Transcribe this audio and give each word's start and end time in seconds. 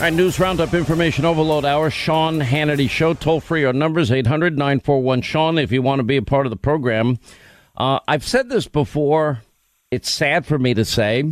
All 0.00 0.06
right, 0.06 0.14
news 0.14 0.40
roundup, 0.40 0.72
information 0.72 1.26
overload 1.26 1.66
hour. 1.66 1.90
Sean 1.90 2.40
Hannity 2.40 2.88
Show. 2.88 3.12
Toll 3.12 3.38
free. 3.38 3.66
Our 3.66 3.74
numbers 3.74 4.10
800 4.10 4.56
941 4.56 5.20
Sean 5.20 5.58
if 5.58 5.72
you 5.72 5.82
want 5.82 5.98
to 5.98 6.04
be 6.04 6.16
a 6.16 6.22
part 6.22 6.46
of 6.46 6.50
the 6.50 6.56
program. 6.56 7.18
Uh, 7.76 7.98
I've 8.08 8.26
said 8.26 8.48
this 8.48 8.66
before. 8.66 9.42
It's 9.90 10.10
sad 10.10 10.46
for 10.46 10.58
me 10.58 10.72
to 10.72 10.86
say, 10.86 11.30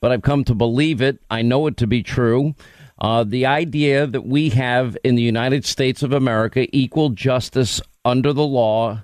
but 0.00 0.10
I've 0.10 0.22
come 0.22 0.42
to 0.46 0.56
believe 0.56 1.00
it. 1.00 1.20
I 1.30 1.42
know 1.42 1.68
it 1.68 1.76
to 1.76 1.86
be 1.86 2.02
true. 2.02 2.56
Uh, 3.00 3.22
the 3.22 3.46
idea 3.46 4.04
that 4.08 4.26
we 4.26 4.48
have 4.48 4.98
in 5.04 5.14
the 5.14 5.22
United 5.22 5.64
States 5.64 6.02
of 6.02 6.12
America 6.12 6.66
equal 6.76 7.10
justice 7.10 7.80
under 8.04 8.32
the 8.32 8.44
law, 8.44 9.00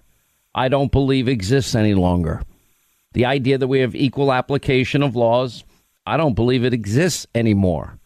I 0.56 0.66
don't 0.66 0.90
believe 0.90 1.28
exists 1.28 1.76
any 1.76 1.94
longer. 1.94 2.42
The 3.12 3.26
idea 3.26 3.58
that 3.58 3.68
we 3.68 3.78
have 3.78 3.94
equal 3.94 4.32
application 4.32 5.04
of 5.04 5.14
laws, 5.14 5.62
I 6.04 6.16
don't 6.16 6.34
believe 6.34 6.64
it 6.64 6.74
exists 6.74 7.28
anymore. 7.32 8.00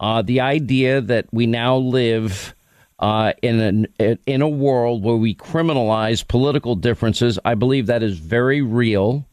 Uh, 0.00 0.22
the 0.22 0.40
idea 0.40 1.00
that 1.00 1.26
we 1.32 1.46
now 1.46 1.76
live 1.76 2.54
uh, 2.98 3.32
in 3.42 3.60
an 3.60 4.18
in 4.26 4.42
a 4.42 4.48
world 4.48 5.02
where 5.02 5.16
we 5.16 5.34
criminalize 5.34 6.26
political 6.26 6.74
differences, 6.74 7.38
I 7.44 7.54
believe 7.54 7.86
that 7.86 8.02
is 8.02 8.18
very 8.18 8.62
real. 8.62 9.26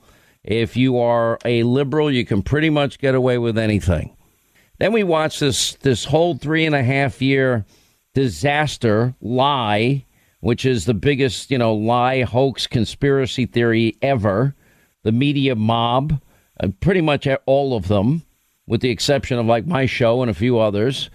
If 0.44 0.76
you 0.76 1.00
are 1.00 1.38
a 1.46 1.64
liberal, 1.64 2.12
you 2.12 2.26
can 2.26 2.42
pretty 2.42 2.70
much 2.70 3.00
get 3.00 3.16
away 3.16 3.38
with 3.38 3.58
anything. 3.58 4.16
Then 4.80 4.94
we 4.94 5.04
watch 5.04 5.40
this 5.40 5.76
this 5.76 6.06
whole 6.06 6.38
three 6.38 6.66
and 6.66 6.76
a 6.76 6.84
half 6.84 7.22
year 7.22 7.66
disaster 8.14 9.14
lie, 9.22 10.06
which 10.40 10.66
is 10.66 10.86
the 10.86 10.94
biggest 10.94 11.52
you 11.52 11.58
know 11.58 11.74
lie 11.74 12.24
hoax 12.24 12.68
conspiracy 12.68 13.46
theory 13.46 13.98
ever. 14.02 14.56
The 15.04 15.12
media 15.12 15.56
mob, 15.56 16.22
uh, 16.60 16.68
pretty 16.80 17.02
much 17.02 17.28
all 17.46 17.76
of 17.76 17.88
them 17.88 18.24
with 18.68 18.82
the 18.82 18.90
exception 18.90 19.38
of 19.38 19.46
like 19.46 19.66
my 19.66 19.86
show 19.86 20.22
and 20.22 20.32
a 20.32 20.36
few 20.36 20.60
others. 20.60 21.10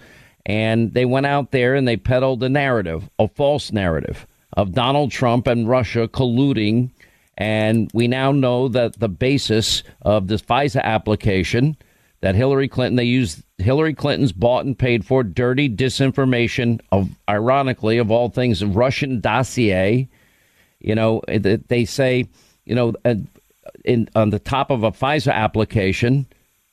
And 0.45 0.93
they 0.93 1.05
went 1.05 1.25
out 1.25 1.51
there 1.51 1.75
and 1.75 1.87
they 1.87 1.97
peddled 1.97 2.43
a 2.43 2.49
narrative, 2.49 3.09
a 3.19 3.27
false 3.27 3.71
narrative 3.71 4.25
of 4.53 4.73
Donald 4.73 5.11
Trump 5.11 5.47
and 5.47 5.67
Russia 5.67 6.07
colluding. 6.07 6.89
And 7.37 7.89
we 7.93 8.07
now 8.07 8.31
know 8.31 8.67
that 8.69 8.99
the 8.99 9.09
basis 9.09 9.83
of 10.01 10.27
this 10.27 10.41
FISA 10.41 10.81
application 10.81 11.77
that 12.21 12.35
Hillary 12.35 12.67
Clinton, 12.67 12.95
they 12.95 13.03
used 13.03 13.43
Hillary 13.57 13.93
Clinton's 13.93 14.31
bought 14.31 14.65
and 14.65 14.77
paid 14.77 15.05
for 15.05 15.23
dirty 15.23 15.69
disinformation 15.69 16.81
of, 16.91 17.09
ironically, 17.29 17.97
of 17.97 18.09
all 18.11 18.29
things, 18.29 18.63
Russian 18.63 19.19
dossier. 19.19 20.07
You 20.79 20.95
know, 20.95 21.21
they 21.27 21.85
say, 21.85 22.27
you 22.65 22.75
know, 22.75 22.93
uh, 23.05 23.15
in, 23.85 24.09
on 24.15 24.29
the 24.31 24.39
top 24.39 24.71
of 24.71 24.83
a 24.83 24.91
FISA 24.91 25.33
application, 25.33 26.25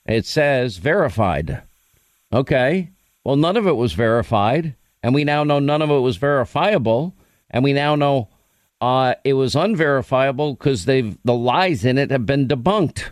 it 0.05 0.25
says 0.25 0.77
verified. 0.77 1.61
Okay. 2.31 2.91
Well, 3.23 3.35
none 3.35 3.57
of 3.57 3.67
it 3.67 3.75
was 3.75 3.93
verified. 3.93 4.75
And 5.01 5.13
we 5.13 5.23
now 5.23 5.43
know 5.43 5.59
none 5.59 5.81
of 5.81 5.89
it 5.89 5.99
was 5.99 6.17
verifiable. 6.17 7.15
And 7.49 7.63
we 7.63 7.73
now 7.73 7.95
know 7.95 8.29
uh, 8.81 9.15
it 9.23 9.33
was 9.33 9.55
unverifiable 9.55 10.55
because 10.55 10.85
they've 10.85 11.17
the 11.23 11.33
lies 11.33 11.85
in 11.85 11.97
it 11.97 12.11
have 12.11 12.25
been 12.25 12.47
debunked. 12.47 13.11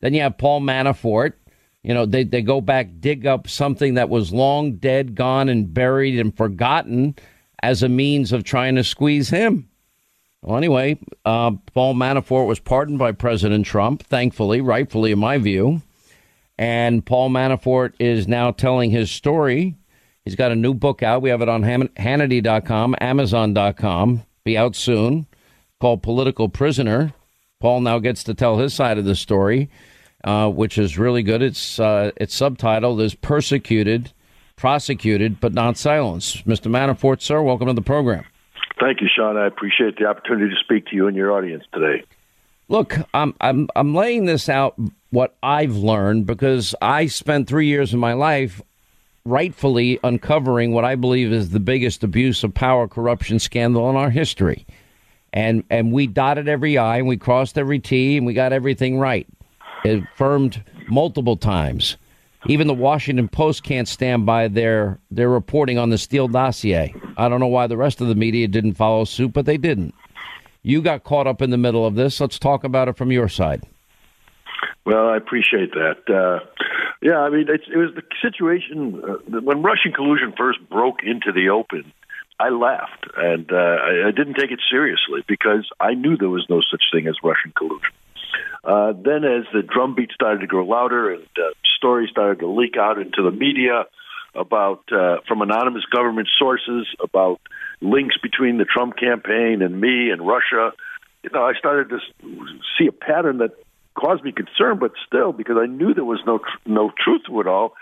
Then 0.00 0.14
you 0.14 0.20
have 0.20 0.38
Paul 0.38 0.60
Manafort. 0.60 1.34
You 1.82 1.94
know, 1.94 2.06
they, 2.06 2.24
they 2.24 2.42
go 2.42 2.60
back, 2.60 2.88
dig 3.00 3.26
up 3.26 3.48
something 3.48 3.94
that 3.94 4.08
was 4.08 4.32
long 4.32 4.76
dead, 4.76 5.14
gone, 5.14 5.48
and 5.48 5.72
buried 5.72 6.18
and 6.18 6.34
forgotten 6.34 7.14
as 7.62 7.82
a 7.82 7.88
means 7.88 8.32
of 8.32 8.42
trying 8.42 8.76
to 8.76 8.84
squeeze 8.84 9.30
him. 9.30 9.68
Well, 10.42 10.56
anyway, 10.56 10.98
uh, 11.24 11.52
Paul 11.72 11.94
Manafort 11.94 12.46
was 12.46 12.58
pardoned 12.58 12.98
by 12.98 13.12
President 13.12 13.66
Trump, 13.66 14.02
thankfully, 14.02 14.60
rightfully, 14.60 15.12
in 15.12 15.18
my 15.18 15.38
view. 15.38 15.82
And 16.58 17.04
Paul 17.04 17.30
Manafort 17.30 17.94
is 17.98 18.28
now 18.28 18.50
telling 18.52 18.90
his 18.90 19.10
story. 19.10 19.74
He's 20.24 20.36
got 20.36 20.52
a 20.52 20.56
new 20.56 20.72
book 20.72 21.02
out. 21.02 21.22
We 21.22 21.30
have 21.30 21.42
it 21.42 21.48
on 21.48 21.62
Hannity.com, 21.62 22.96
Amazon.com. 23.00 24.22
Be 24.44 24.56
out 24.56 24.76
soon. 24.76 25.26
Called 25.80 26.02
Political 26.02 26.50
Prisoner. 26.50 27.12
Paul 27.60 27.80
now 27.80 27.98
gets 27.98 28.24
to 28.24 28.34
tell 28.34 28.58
his 28.58 28.72
side 28.72 28.98
of 28.98 29.04
the 29.04 29.14
story, 29.14 29.70
uh, 30.22 30.48
which 30.50 30.78
is 30.78 30.98
really 30.98 31.22
good. 31.22 31.42
It's 31.42 31.78
uh, 31.80 32.12
it's 32.16 32.38
subtitled 32.38 33.02
as 33.02 33.14
"Persecuted, 33.14 34.12
Prosecuted, 34.56 35.40
but 35.40 35.52
Not 35.52 35.76
Silenced." 35.76 36.46
Mr. 36.46 36.70
Manafort, 36.70 37.20
sir, 37.20 37.42
welcome 37.42 37.66
to 37.66 37.72
the 37.72 37.82
program. 37.82 38.24
Thank 38.80 39.00
you, 39.00 39.08
Sean. 39.14 39.36
I 39.36 39.46
appreciate 39.46 39.98
the 39.98 40.06
opportunity 40.06 40.52
to 40.54 40.60
speak 40.60 40.86
to 40.86 40.96
you 40.96 41.06
and 41.06 41.16
your 41.16 41.32
audience 41.32 41.64
today. 41.72 42.04
Look, 42.68 42.96
I'm 43.12 43.34
I'm 43.40 43.68
I'm 43.76 43.94
laying 43.94 44.24
this 44.24 44.48
out 44.48 44.74
what 45.10 45.36
I've 45.42 45.76
learned 45.76 46.26
because 46.26 46.74
I 46.80 47.06
spent 47.06 47.46
3 47.46 47.66
years 47.66 47.92
of 47.92 48.00
my 48.00 48.14
life 48.14 48.62
rightfully 49.24 49.98
uncovering 50.02 50.72
what 50.72 50.84
I 50.84 50.96
believe 50.96 51.32
is 51.32 51.50
the 51.50 51.60
biggest 51.60 52.04
abuse 52.04 52.44
of 52.44 52.52
power 52.52 52.88
corruption 52.88 53.38
scandal 53.38 53.88
in 53.90 53.96
our 53.96 54.10
history. 54.10 54.66
And 55.32 55.64
and 55.70 55.92
we 55.92 56.06
dotted 56.06 56.48
every 56.48 56.78
I 56.78 56.98
and 56.98 57.08
we 57.08 57.16
crossed 57.16 57.58
every 57.58 57.80
T 57.80 58.16
and 58.16 58.26
we 58.26 58.34
got 58.34 58.52
everything 58.52 58.98
right. 58.98 59.26
Affirmed 59.84 60.62
multiple 60.88 61.36
times. 61.36 61.96
Even 62.46 62.66
the 62.66 62.74
Washington 62.74 63.28
Post 63.28 63.62
can't 63.62 63.88
stand 63.88 64.26
by 64.26 64.48
their 64.48 64.98
their 65.10 65.28
reporting 65.28 65.78
on 65.78 65.90
the 65.90 65.98
Steele 65.98 66.28
dossier. 66.28 66.94
I 67.16 67.28
don't 67.28 67.40
know 67.40 67.46
why 67.46 67.66
the 67.66 67.76
rest 67.76 68.00
of 68.00 68.08
the 68.08 68.14
media 68.14 68.48
didn't 68.48 68.74
follow 68.74 69.04
suit, 69.04 69.32
but 69.32 69.46
they 69.46 69.56
didn't. 69.56 69.94
You 70.64 70.80
got 70.80 71.04
caught 71.04 71.26
up 71.26 71.42
in 71.42 71.50
the 71.50 71.58
middle 71.58 71.86
of 71.86 71.94
this. 71.94 72.18
Let's 72.20 72.38
talk 72.38 72.64
about 72.64 72.88
it 72.88 72.96
from 72.96 73.12
your 73.12 73.28
side. 73.28 73.62
Well, 74.86 75.10
I 75.10 75.18
appreciate 75.18 75.72
that. 75.72 75.98
Uh, 76.08 76.44
yeah, 77.02 77.18
I 77.18 77.28
mean, 77.28 77.46
it 77.48 77.76
was 77.76 77.94
the 77.94 78.02
situation 78.22 79.02
uh, 79.04 79.40
when 79.42 79.62
Russian 79.62 79.92
collusion 79.92 80.32
first 80.36 80.58
broke 80.70 81.02
into 81.02 81.32
the 81.32 81.50
open. 81.50 81.92
I 82.40 82.48
laughed 82.48 83.06
and 83.14 83.52
uh, 83.52 83.56
I, 83.56 84.08
I 84.08 84.10
didn't 84.10 84.34
take 84.34 84.50
it 84.50 84.60
seriously 84.68 85.22
because 85.28 85.68
I 85.78 85.92
knew 85.92 86.16
there 86.16 86.30
was 86.30 86.46
no 86.48 86.62
such 86.68 86.82
thing 86.90 87.06
as 87.06 87.16
Russian 87.22 87.52
collusion. 87.56 87.92
Uh, 88.64 88.92
then, 88.92 89.24
as 89.24 89.44
the 89.52 89.62
drumbeat 89.62 90.12
started 90.12 90.40
to 90.40 90.46
grow 90.46 90.64
louder 90.64 91.12
and 91.12 91.26
uh, 91.36 91.50
stories 91.76 92.08
started 92.10 92.40
to 92.40 92.48
leak 92.48 92.78
out 92.78 92.98
into 92.98 93.22
the 93.22 93.30
media 93.30 93.84
about 94.34 94.84
uh, 94.92 95.18
from 95.28 95.42
anonymous 95.42 95.84
government 95.84 96.28
sources 96.38 96.86
about 97.02 97.40
links 97.80 98.16
between 98.22 98.58
the 98.58 98.64
Trump 98.64 98.96
campaign 98.96 99.62
and 99.62 99.80
me 99.80 100.10
and 100.10 100.26
Russia, 100.26 100.72
you 101.22 101.30
know, 101.32 101.44
I 101.44 101.54
started 101.54 101.88
to 101.90 101.98
see 102.78 102.86
a 102.86 102.92
pattern 102.92 103.38
that 103.38 103.52
caused 103.94 104.24
me 104.24 104.32
concern, 104.32 104.78
but 104.78 104.92
still, 105.06 105.32
because 105.32 105.56
I 105.58 105.66
knew 105.66 105.94
there 105.94 106.04
was 106.04 106.20
no 106.26 106.38
tr- 106.38 106.44
no 106.66 106.92
truth 107.02 107.22
to 107.26 107.40
it 107.40 107.46
all, 107.46 107.74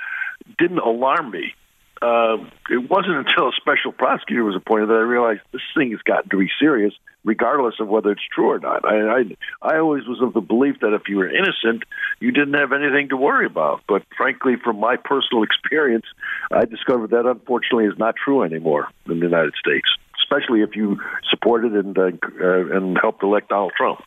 didn't 0.58 0.78
alarm 0.78 1.30
me. 1.30 1.54
Uh, 2.02 2.36
it 2.68 2.90
wasn't 2.90 3.14
until 3.14 3.48
a 3.48 3.52
special 3.56 3.92
prosecutor 3.92 4.42
was 4.42 4.56
appointed 4.56 4.88
that 4.88 4.94
I 4.94 5.06
realized 5.06 5.40
this 5.52 5.62
thing 5.76 5.92
has 5.92 6.00
gotten 6.02 6.30
to 6.30 6.38
be 6.38 6.48
serious, 6.58 6.92
regardless 7.24 7.74
of 7.78 7.86
whether 7.86 8.10
it's 8.10 8.22
true 8.34 8.50
or 8.50 8.58
not. 8.58 8.84
I, 8.84 9.20
I 9.20 9.22
I 9.62 9.78
always 9.78 10.04
was 10.08 10.20
of 10.20 10.34
the 10.34 10.40
belief 10.40 10.80
that 10.80 10.94
if 10.94 11.02
you 11.08 11.18
were 11.18 11.30
innocent, 11.30 11.84
you 12.18 12.32
didn't 12.32 12.54
have 12.54 12.72
anything 12.72 13.10
to 13.10 13.16
worry 13.16 13.46
about. 13.46 13.82
But 13.86 14.02
frankly, 14.16 14.54
from 14.56 14.80
my 14.80 14.96
personal 14.96 15.42
experience, 15.48 16.06
I 16.50 16.64
discovered 16.64 17.10
that 17.10 17.24
unfortunately 17.24 17.86
is 17.86 17.98
not 17.98 18.16
true 18.16 18.42
anymore 18.42 18.88
in 19.06 19.20
the 19.20 19.26
United 19.26 19.54
States, 19.54 19.86
especially 20.24 20.62
if 20.62 20.74
you 20.74 20.98
supported 21.30 21.72
and 21.74 21.96
uh, 21.96 22.10
uh, 22.40 22.76
and 22.76 22.98
helped 23.00 23.22
elect 23.22 23.50
Donald 23.50 23.74
Trump. 23.76 24.00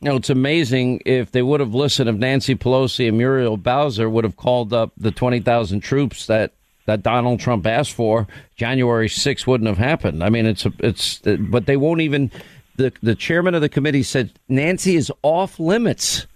You 0.00 0.10
know, 0.10 0.16
it's 0.16 0.30
amazing 0.30 1.02
if 1.06 1.32
they 1.32 1.42
would 1.42 1.58
have 1.58 1.74
listened, 1.74 2.08
if 2.08 2.16
Nancy 2.16 2.54
Pelosi 2.54 3.08
and 3.08 3.16
Muriel 3.16 3.56
Bowser 3.56 4.10
would 4.10 4.24
have 4.24 4.36
called 4.36 4.72
up 4.72 4.92
the 4.96 5.12
20,000 5.12 5.80
troops 5.80 6.26
that, 6.26 6.52
that 6.86 7.02
Donald 7.02 7.40
Trump 7.40 7.66
asked 7.66 7.92
for, 7.92 8.26
January 8.56 9.08
6th 9.08 9.46
wouldn't 9.46 9.68
have 9.68 9.78
happened. 9.78 10.22
I 10.22 10.30
mean, 10.30 10.46
it's, 10.46 10.66
it's, 10.78 11.18
but 11.18 11.66
they 11.66 11.76
won't 11.76 12.00
even, 12.00 12.30
the, 12.76 12.92
the 13.02 13.14
chairman 13.14 13.54
of 13.54 13.60
the 13.60 13.68
committee 13.68 14.02
said 14.02 14.32
Nancy 14.48 14.96
is 14.96 15.12
off 15.22 15.60
limits. 15.60 16.26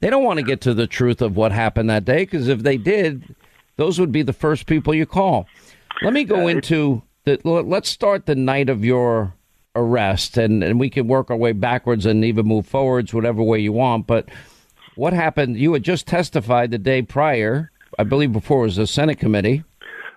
They 0.00 0.10
don't 0.10 0.24
want 0.24 0.38
to 0.38 0.44
get 0.44 0.62
to 0.62 0.74
the 0.74 0.86
truth 0.86 1.22
of 1.22 1.36
what 1.36 1.52
happened 1.52 1.90
that 1.90 2.04
day 2.04 2.24
because 2.24 2.48
if 2.48 2.62
they 2.62 2.76
did, 2.76 3.34
those 3.76 4.00
would 4.00 4.12
be 4.12 4.22
the 4.22 4.32
first 4.32 4.66
people 4.66 4.94
you 4.94 5.06
call. 5.06 5.46
Let 6.02 6.12
me 6.12 6.24
go 6.24 6.48
into 6.48 7.02
the, 7.24 7.38
let's 7.44 7.88
start 7.88 8.26
the 8.26 8.34
night 8.34 8.68
of 8.68 8.84
your 8.84 9.34
arrest, 9.74 10.36
and, 10.36 10.62
and 10.62 10.78
we 10.78 10.90
can 10.90 11.06
work 11.06 11.30
our 11.30 11.36
way 11.36 11.52
backwards 11.52 12.06
and 12.06 12.24
even 12.24 12.46
move 12.46 12.66
forwards, 12.66 13.14
whatever 13.14 13.42
way 13.42 13.58
you 13.58 13.72
want. 13.72 14.06
But 14.06 14.28
what 14.94 15.12
happened? 15.12 15.56
You 15.56 15.72
had 15.72 15.82
just 15.82 16.06
testified 16.06 16.70
the 16.70 16.78
day 16.78 17.02
prior, 17.02 17.70
I 17.98 18.04
believe, 18.04 18.32
before 18.32 18.62
it 18.62 18.66
was 18.66 18.78
a 18.78 18.86
Senate 18.86 19.18
committee. 19.18 19.64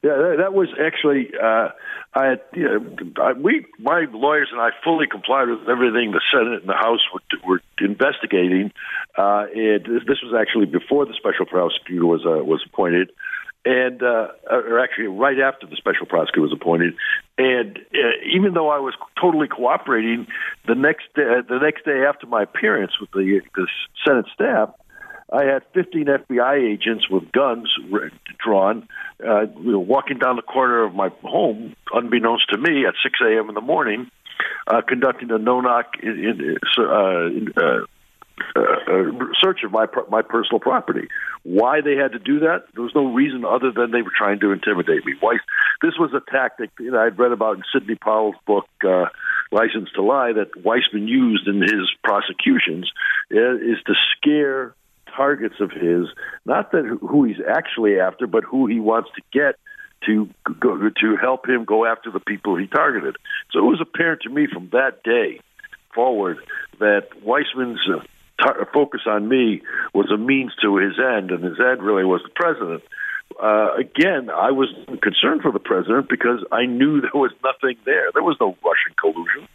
Yeah, 0.06 0.36
that 0.38 0.54
was 0.54 0.69
actually. 0.80 1.31
Uh, 1.34 1.69
I, 2.13 2.25
had, 2.25 2.42
you 2.54 2.63
know, 2.63 3.24
I, 3.24 3.34
we, 3.34 3.66
my 3.80 4.06
lawyers 4.13 4.50
and 4.52 4.62
I, 4.62 4.69
fully 4.84 5.07
complied 5.07 5.50
with 5.50 5.68
everything 5.68 6.12
the 6.12 6.22
Senate 6.31 6.62
and 6.62 6.69
the 6.69 6.78
House 6.78 7.02
were, 7.12 7.22
were 7.44 7.62
investigating. 7.81 8.72
Uh, 9.18 9.48
and 9.50 9.84
this 10.06 10.22
was 10.22 10.36
actually 10.40 10.68
before 10.68 11.07
the 11.07 11.16
special 11.18 11.48
prosecutor 11.48 12.06
was 12.06 12.22
uh, 12.24 12.44
was 12.44 12.63
appointed 12.68 13.10
and 13.66 14.04
uh, 14.04 14.28
or 14.48 14.80
actually 14.80 15.07
right 15.07 15.40
after 15.40 15.66
the 15.66 15.75
special 15.75 16.06
prosecutor 16.06 16.42
was 16.42 16.54
appointed. 16.54 16.94
And 17.40 17.80
uh, 17.96 18.22
even 18.31 18.54
though 18.54 18.69
I 18.69 18.78
was 18.78 18.94
totally 19.19 19.48
cooperating, 19.48 20.28
the 20.68 20.75
next 20.75 21.06
day, 21.16 21.42
the 21.50 21.58
next 21.58 21.84
day 21.84 22.06
after 22.08 22.28
my 22.28 22.44
appearance 22.44 22.94
with 23.01 23.10
the, 23.10 23.42
the 23.56 23.68
Senate 24.06 24.28
staff, 24.34 24.69
I 25.31 25.44
had 25.45 25.63
15 25.74 26.06
FBI 26.06 26.74
agents 26.74 27.10
with 27.10 27.31
guns 27.31 27.68
drawn, 28.44 28.88
uh, 29.25 29.45
walking 29.56 30.19
down 30.19 30.36
the 30.36 30.44
corner 30.44 30.83
of 30.83 30.94
my 30.94 31.10
home, 31.24 31.75
unbeknownst 31.92 32.50
to 32.51 32.57
me, 32.57 32.86
at 32.86 32.94
6 33.01 33.19
a.m. 33.22 33.50
in 33.50 33.56
the 33.56 33.62
morning, 33.62 34.10
uh, 34.68 34.81
conducting 34.88 35.31
a 35.31 35.39
no-knock 35.39 35.94
in, 36.01 36.10
in, 36.10 36.57
uh, 36.77 37.25
in, 37.25 37.54
uh, 37.57 37.86
uh, 38.56 39.25
search 39.42 39.63
of 39.63 39.72
my 39.72 39.86
my 40.10 40.22
personal 40.22 40.60
property. 40.60 41.07
Why 41.44 41.81
they 41.81 41.95
had 41.95 42.12
to 42.12 42.19
do 42.19 42.39
that? 42.42 42.66
There 42.74 42.83
was 42.83 42.94
no 42.94 43.13
reason 43.13 43.45
other 43.45 43.72
than 43.72 43.92
they 43.92 44.01
were 44.01 44.12
trying 44.16 44.39
to 44.42 44.51
intimidate 44.51 45.06
me. 45.06 45.13
Why? 45.19 45.38
This 45.81 45.94
was 45.98 46.13
a 46.13 46.31
tactic 46.31 46.72
you 46.80 46.92
know, 46.92 47.00
I'd 47.00 47.18
read 47.18 47.31
about 47.31 47.57
in 47.57 47.63
Sidney 47.74 47.95
Powell's 47.95 48.36
book. 48.45 48.66
Uh, 48.83 49.06
License 49.51 49.89
to 49.95 50.01
Lie 50.01 50.33
that 50.33 50.63
Weissmann 50.63 51.07
used 51.07 51.48
in 51.48 51.62
his 51.62 51.89
prosecutions 52.04 52.92
uh, 53.31 53.56
is 53.56 53.77
to 53.86 53.94
scare 54.18 54.75
targets 55.16 55.56
of 55.60 55.72
his, 55.72 56.08
not 56.46 56.72
that 56.72 56.86
who 56.86 57.24
he's 57.24 57.38
actually 57.48 58.00
after, 58.00 58.28
but 58.28 58.44
who 58.44 58.68
he 58.68 58.80
wants 58.80 59.10
to 59.16 59.22
get 59.32 59.56
to 60.06 60.30
go, 60.60 60.78
to 60.78 61.18
help 61.20 61.48
him 61.48 61.66
go 61.66 61.86
after 61.86 62.12
the 62.12 62.20
people 62.20 62.58
he 62.58 62.68
targeted. 62.68 63.16
So 63.52 63.60
it 63.60 63.64
was 63.64 63.82
apparent 63.82 64.22
to 64.24 64.30
me 64.30 64.48
from 64.52 64.70
that 64.72 65.04
day 65.04 65.40
forward 65.94 66.38
that 66.80 67.08
Weissmann's 67.24 67.80
uh, 67.90 68.04
tar- 68.42 68.70
focus 68.74 69.02
on 69.08 69.28
me 69.28 69.62
was 69.94 70.12
a 70.12 70.18
means 70.18 70.52
to 70.62 70.78
his 70.78 71.00
end, 71.00 71.32
and 71.32 71.44
his 71.44 71.60
end 71.60 71.82
really 71.82 72.06
was 72.06 72.22
the 72.24 72.32
president. 72.36 72.84
Uh, 73.42 73.74
again, 73.76 74.30
I 74.30 74.52
was 74.52 74.70
concerned 75.02 75.42
for 75.42 75.52
the 75.52 75.60
president 75.60 76.10
because 76.10 76.44
I 76.52 76.66
knew 76.66 77.02
there 77.02 77.12
was 77.14 77.32
nothing 77.44 77.78
there. 77.86 78.12
There 78.14 78.24
was 78.24 78.38
no 78.40 78.56
Russian 78.64 78.96
collusion. 79.00 79.48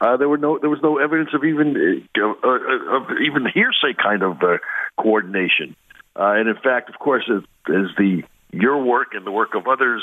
Uh, 0.00 0.16
there 0.16 0.28
were 0.28 0.38
no 0.38 0.58
there 0.58 0.70
was 0.70 0.80
no 0.82 0.98
evidence 0.98 1.30
of 1.34 1.44
even 1.44 2.04
uh, 2.16 2.20
uh, 2.22 2.96
of 2.96 3.02
even 3.24 3.46
hearsay 3.46 3.94
kind 4.00 4.22
of 4.22 4.42
uh, 4.42 4.58
coordination. 4.98 5.76
Uh, 6.14 6.34
and 6.36 6.48
in 6.48 6.56
fact, 6.56 6.88
of 6.88 6.98
course, 6.98 7.24
as, 7.30 7.42
as 7.68 7.90
the 7.98 8.22
your 8.52 8.82
work 8.82 9.08
and 9.12 9.26
the 9.26 9.30
work 9.30 9.54
of 9.54 9.66
others 9.68 10.02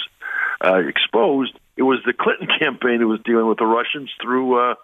uh, 0.64 0.78
exposed, 0.78 1.58
it 1.76 1.84
was 1.84 2.00
the 2.06 2.14
Clinton 2.14 2.48
campaign 2.60 3.00
that 3.00 3.08
was 3.08 3.20
dealing 3.26 3.48
with 3.48 3.58
the 3.58 3.66
Russians 3.66 4.12
through 4.22 4.72
uh, 4.72 4.76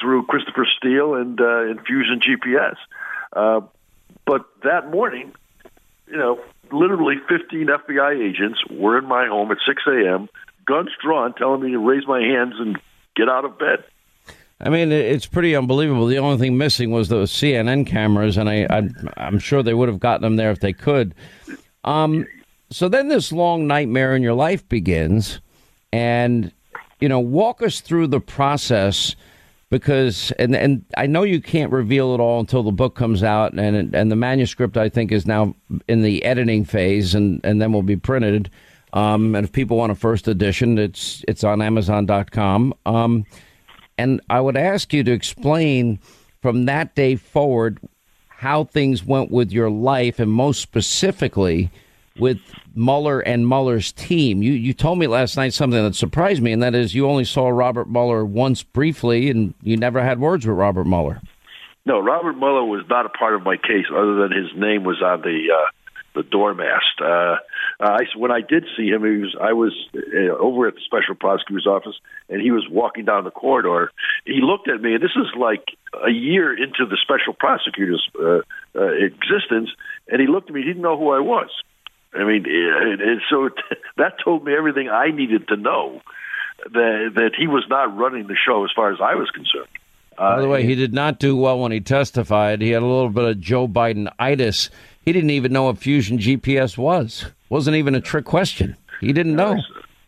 through 0.00 0.26
Christopher 0.26 0.66
Steele 0.78 1.14
and 1.14 1.40
uh, 1.40 1.80
Fusion 1.86 2.20
GPS. 2.20 2.76
Uh, 3.32 3.60
but 4.26 4.46
that 4.62 4.90
morning, 4.90 5.32
you 6.06 6.16
know, 6.16 6.40
literally 6.72 7.16
15 7.28 7.66
FBI 7.66 8.30
agents 8.30 8.58
were 8.70 8.98
in 8.98 9.04
my 9.06 9.26
home 9.26 9.50
at 9.52 9.58
6 9.66 9.82
a.m., 9.86 10.28
guns 10.66 10.90
drawn, 11.02 11.34
telling 11.34 11.62
me 11.62 11.70
to 11.72 11.78
raise 11.78 12.06
my 12.06 12.20
hands 12.20 12.54
and 12.58 12.78
get 13.14 13.28
out 13.28 13.44
of 13.44 13.58
bed. 13.58 13.84
I 14.64 14.70
mean, 14.70 14.92
it's 14.92 15.26
pretty 15.26 15.54
unbelievable. 15.54 16.06
The 16.06 16.18
only 16.18 16.38
thing 16.38 16.56
missing 16.56 16.90
was 16.90 17.08
those 17.08 17.30
CNN 17.30 17.86
cameras, 17.86 18.38
and 18.38 18.48
I, 18.48 18.66
I 18.70 18.88
am 19.18 19.38
sure 19.38 19.62
they 19.62 19.74
would 19.74 19.90
have 19.90 20.00
gotten 20.00 20.22
them 20.22 20.36
there 20.36 20.50
if 20.50 20.60
they 20.60 20.72
could. 20.72 21.14
Um, 21.84 22.26
so 22.70 22.88
then 22.88 23.08
this 23.08 23.30
long 23.30 23.66
nightmare 23.66 24.16
in 24.16 24.22
your 24.22 24.32
life 24.32 24.66
begins, 24.70 25.40
and 25.92 26.50
you 26.98 27.10
know, 27.10 27.20
walk 27.20 27.62
us 27.62 27.80
through 27.80 28.06
the 28.06 28.20
process 28.20 29.14
because 29.68 30.30
and 30.38 30.56
and 30.56 30.84
I 30.96 31.06
know 31.06 31.24
you 31.24 31.42
can't 31.42 31.70
reveal 31.70 32.14
it 32.14 32.20
all 32.20 32.40
until 32.40 32.62
the 32.62 32.72
book 32.72 32.94
comes 32.94 33.22
out 33.22 33.52
and 33.52 33.94
and 33.94 34.10
the 34.10 34.16
manuscript 34.16 34.78
I 34.78 34.88
think 34.88 35.12
is 35.12 35.26
now 35.26 35.54
in 35.88 36.00
the 36.00 36.24
editing 36.24 36.64
phase 36.64 37.14
and 37.14 37.40
and 37.44 37.60
then 37.60 37.72
will 37.72 37.82
be 37.82 37.96
printed. 37.96 38.50
Um, 38.94 39.34
and 39.34 39.44
if 39.44 39.52
people 39.52 39.76
want 39.76 39.92
a 39.92 39.96
first 39.96 40.26
edition, 40.26 40.78
it's 40.78 41.22
it's 41.28 41.44
on 41.44 41.60
Amazon.com. 41.60 42.72
Um, 42.86 43.26
and 43.98 44.20
I 44.28 44.40
would 44.40 44.56
ask 44.56 44.92
you 44.92 45.04
to 45.04 45.12
explain 45.12 45.98
from 46.42 46.66
that 46.66 46.94
day 46.94 47.16
forward 47.16 47.78
how 48.28 48.64
things 48.64 49.04
went 49.04 49.30
with 49.30 49.52
your 49.52 49.70
life, 49.70 50.18
and 50.18 50.30
most 50.30 50.60
specifically 50.60 51.70
with 52.18 52.38
Mueller 52.74 53.20
and 53.20 53.48
Mueller's 53.48 53.92
team. 53.92 54.42
You 54.42 54.52
you 54.52 54.72
told 54.72 54.98
me 54.98 55.06
last 55.06 55.36
night 55.36 55.52
something 55.52 55.82
that 55.82 55.94
surprised 55.94 56.42
me, 56.42 56.52
and 56.52 56.62
that 56.62 56.74
is 56.74 56.94
you 56.94 57.08
only 57.08 57.24
saw 57.24 57.48
Robert 57.48 57.88
Mueller 57.88 58.24
once 58.24 58.62
briefly, 58.62 59.30
and 59.30 59.54
you 59.62 59.76
never 59.76 60.02
had 60.02 60.20
words 60.20 60.46
with 60.46 60.56
Robert 60.56 60.86
Mueller. 60.86 61.20
No, 61.86 62.00
Robert 62.00 62.36
Mueller 62.36 62.64
was 62.64 62.84
not 62.88 63.06
a 63.06 63.10
part 63.10 63.34
of 63.34 63.42
my 63.42 63.56
case, 63.56 63.86
other 63.92 64.14
than 64.14 64.32
his 64.32 64.50
name 64.56 64.84
was 64.84 65.02
on 65.02 65.20
the 65.20 65.48
uh, 65.52 65.70
the 66.14 66.22
door 66.22 66.54
mast. 66.54 67.00
Uh, 67.00 67.36
I, 67.80 68.04
when 68.16 68.30
I 68.30 68.40
did 68.40 68.64
see 68.76 68.88
him, 68.88 69.04
he 69.04 69.18
was 69.18 69.36
I 69.40 69.52
was 69.52 69.72
uh, 69.94 70.36
over 70.38 70.68
at 70.68 70.74
the 70.74 70.80
special 70.84 71.14
prosecutor's 71.14 71.66
office, 71.66 71.96
and 72.28 72.40
he 72.40 72.50
was 72.50 72.66
walking 72.70 73.04
down 73.04 73.24
the 73.24 73.30
corridor. 73.30 73.90
He 74.24 74.40
looked 74.40 74.68
at 74.68 74.80
me, 74.80 74.94
and 74.94 75.02
this 75.02 75.16
is 75.16 75.26
like 75.38 75.64
a 75.94 76.10
year 76.10 76.52
into 76.52 76.86
the 76.86 76.98
special 77.02 77.34
prosecutor's 77.34 78.08
uh, 78.18 78.40
uh, 78.74 78.92
existence, 78.92 79.70
and 80.08 80.20
he 80.20 80.26
looked 80.26 80.48
at 80.48 80.54
me. 80.54 80.62
He 80.62 80.68
didn't 80.68 80.82
know 80.82 80.98
who 80.98 81.10
I 81.10 81.20
was. 81.20 81.50
I 82.14 82.24
mean, 82.24 82.44
and, 82.46 83.00
and 83.00 83.20
so 83.28 83.50
that 83.96 84.14
told 84.22 84.44
me 84.44 84.54
everything 84.56 84.88
I 84.88 85.10
needed 85.10 85.48
to 85.48 85.56
know 85.56 86.00
that 86.64 87.12
that 87.16 87.30
he 87.36 87.46
was 87.46 87.64
not 87.68 87.96
running 87.96 88.26
the 88.26 88.36
show 88.36 88.64
as 88.64 88.70
far 88.74 88.92
as 88.92 89.00
I 89.00 89.14
was 89.16 89.30
concerned. 89.30 89.68
By 90.16 90.40
the 90.40 90.48
way, 90.48 90.64
he 90.64 90.76
did 90.76 90.94
not 90.94 91.18
do 91.18 91.36
well 91.36 91.58
when 91.58 91.72
he 91.72 91.80
testified. 91.80 92.60
He 92.60 92.70
had 92.70 92.82
a 92.82 92.86
little 92.86 93.10
bit 93.10 93.24
of 93.24 93.40
Joe 93.40 93.66
Biden 93.66 94.12
itis. 94.18 94.70
He 95.04 95.12
didn't 95.12 95.30
even 95.30 95.52
know 95.52 95.64
what 95.64 95.78
Fusion 95.78 96.18
GPS 96.18 96.78
was. 96.78 97.26
wasn't 97.48 97.76
even 97.76 97.94
a 97.94 98.00
trick 98.00 98.24
question. 98.24 98.76
He 99.00 99.12
didn't 99.12 99.36
know. 99.36 99.58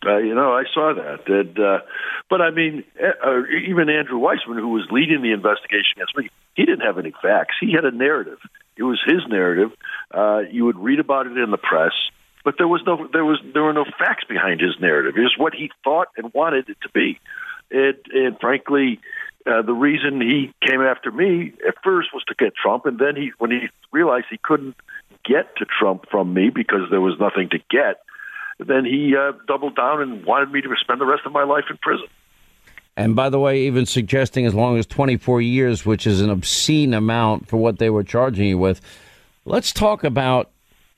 Uh, 0.07 0.19
you 0.19 0.35
know, 0.35 0.53
I 0.53 0.65
saw 0.73 0.95
that. 0.95 1.29
Uh, 1.29 1.85
but 2.31 2.41
I 2.41 2.51
mean, 2.51 2.85
uh, 3.03 3.43
even 3.69 3.89
Andrew 3.91 4.19
Weissmann, 4.19 4.59
who 4.59 4.69
was 4.69 4.87
leading 4.91 5.23
the 5.23 5.33
investigation 5.33 5.97
against 5.97 6.17
me, 6.17 6.31
he 6.55 6.65
didn't 6.65 6.81
have 6.81 6.99
any 6.99 7.13
facts. 7.23 7.57
He 7.61 7.73
had 7.73 7.85
a 7.85 7.91
narrative. 7.91 8.39
It 8.77 8.85
was 8.85 9.01
his 9.05 9.23
narrative. 9.29 9.71
Uh, 10.13 10.41
you 10.51 10.65
would 10.65 10.79
read 10.79 11.01
about 11.01 11.27
it 11.27 11.37
in 11.37 11.51
the 11.51 11.59
press, 11.59 11.93
but 12.45 12.55
there 12.57 12.69
was 12.69 12.83
no 12.87 13.09
there 13.13 13.25
was 13.25 13.39
there 13.53 13.63
were 13.63 13.73
no 13.73 13.85
facts 13.99 14.25
behind 14.29 14.61
his 14.61 14.75
narrative. 14.81 15.15
It 15.17 15.23
was 15.23 15.35
what 15.37 15.55
he 15.55 15.71
thought 15.83 16.09
and 16.17 16.33
wanted 16.33 16.69
it 16.69 16.79
to 16.83 16.89
be. 16.91 17.19
And, 17.71 17.97
and 18.13 18.39
frankly, 18.41 19.01
uh, 19.47 19.63
the 19.63 19.73
reason 19.73 20.21
he 20.21 20.53
came 20.67 20.81
after 20.81 21.11
me 21.11 21.53
at 21.67 21.75
first 21.83 22.09
was 22.13 22.25
to 22.25 22.35
get 22.39 22.55
Trump, 22.55 22.87
and 22.87 22.99
then 22.99 23.17
he 23.17 23.33
when 23.39 23.51
he 23.51 23.69
realized 23.93 24.27
he 24.31 24.39
couldn't 24.43 24.77
get 25.25 25.57
to 25.57 25.65
Trump 25.65 26.07
from 26.11 26.33
me 26.35 26.51
because 26.51 26.91
there 26.91 27.01
was 27.01 27.19
nothing 27.19 27.49
to 27.51 27.59
get, 27.71 28.03
then 28.59 28.85
he 28.85 29.15
uh, 29.17 29.33
doubled 29.47 29.77
down 29.77 30.03
and 30.03 30.25
wanted 30.25 30.51
me 30.51 30.61
to 30.63 30.69
spend 30.81 31.01
the 31.01 31.07
rest 31.07 31.23
of 31.27 31.33
my 31.33 31.45
life 31.45 31.65
in 31.71 31.77
prison. 31.79 32.07
And 32.97 33.15
by 33.15 33.29
the 33.29 33.39
way, 33.39 33.63
even 33.63 33.85
suggesting 33.85 34.47
as 34.47 34.55
long 34.55 34.79
as 34.79 34.87
24 34.87 35.43
years, 35.43 35.85
which 35.85 36.07
is 36.07 36.21
an 36.21 36.31
obscene 36.31 36.95
amount 36.95 37.47
for 37.47 37.59
what 37.59 37.79
they 37.79 37.91
were 37.91 38.05
charging 38.05 38.47
you 38.47 38.59
with. 38.59 38.81
Let's 39.45 39.73
talk 39.73 40.03
about 40.03 40.51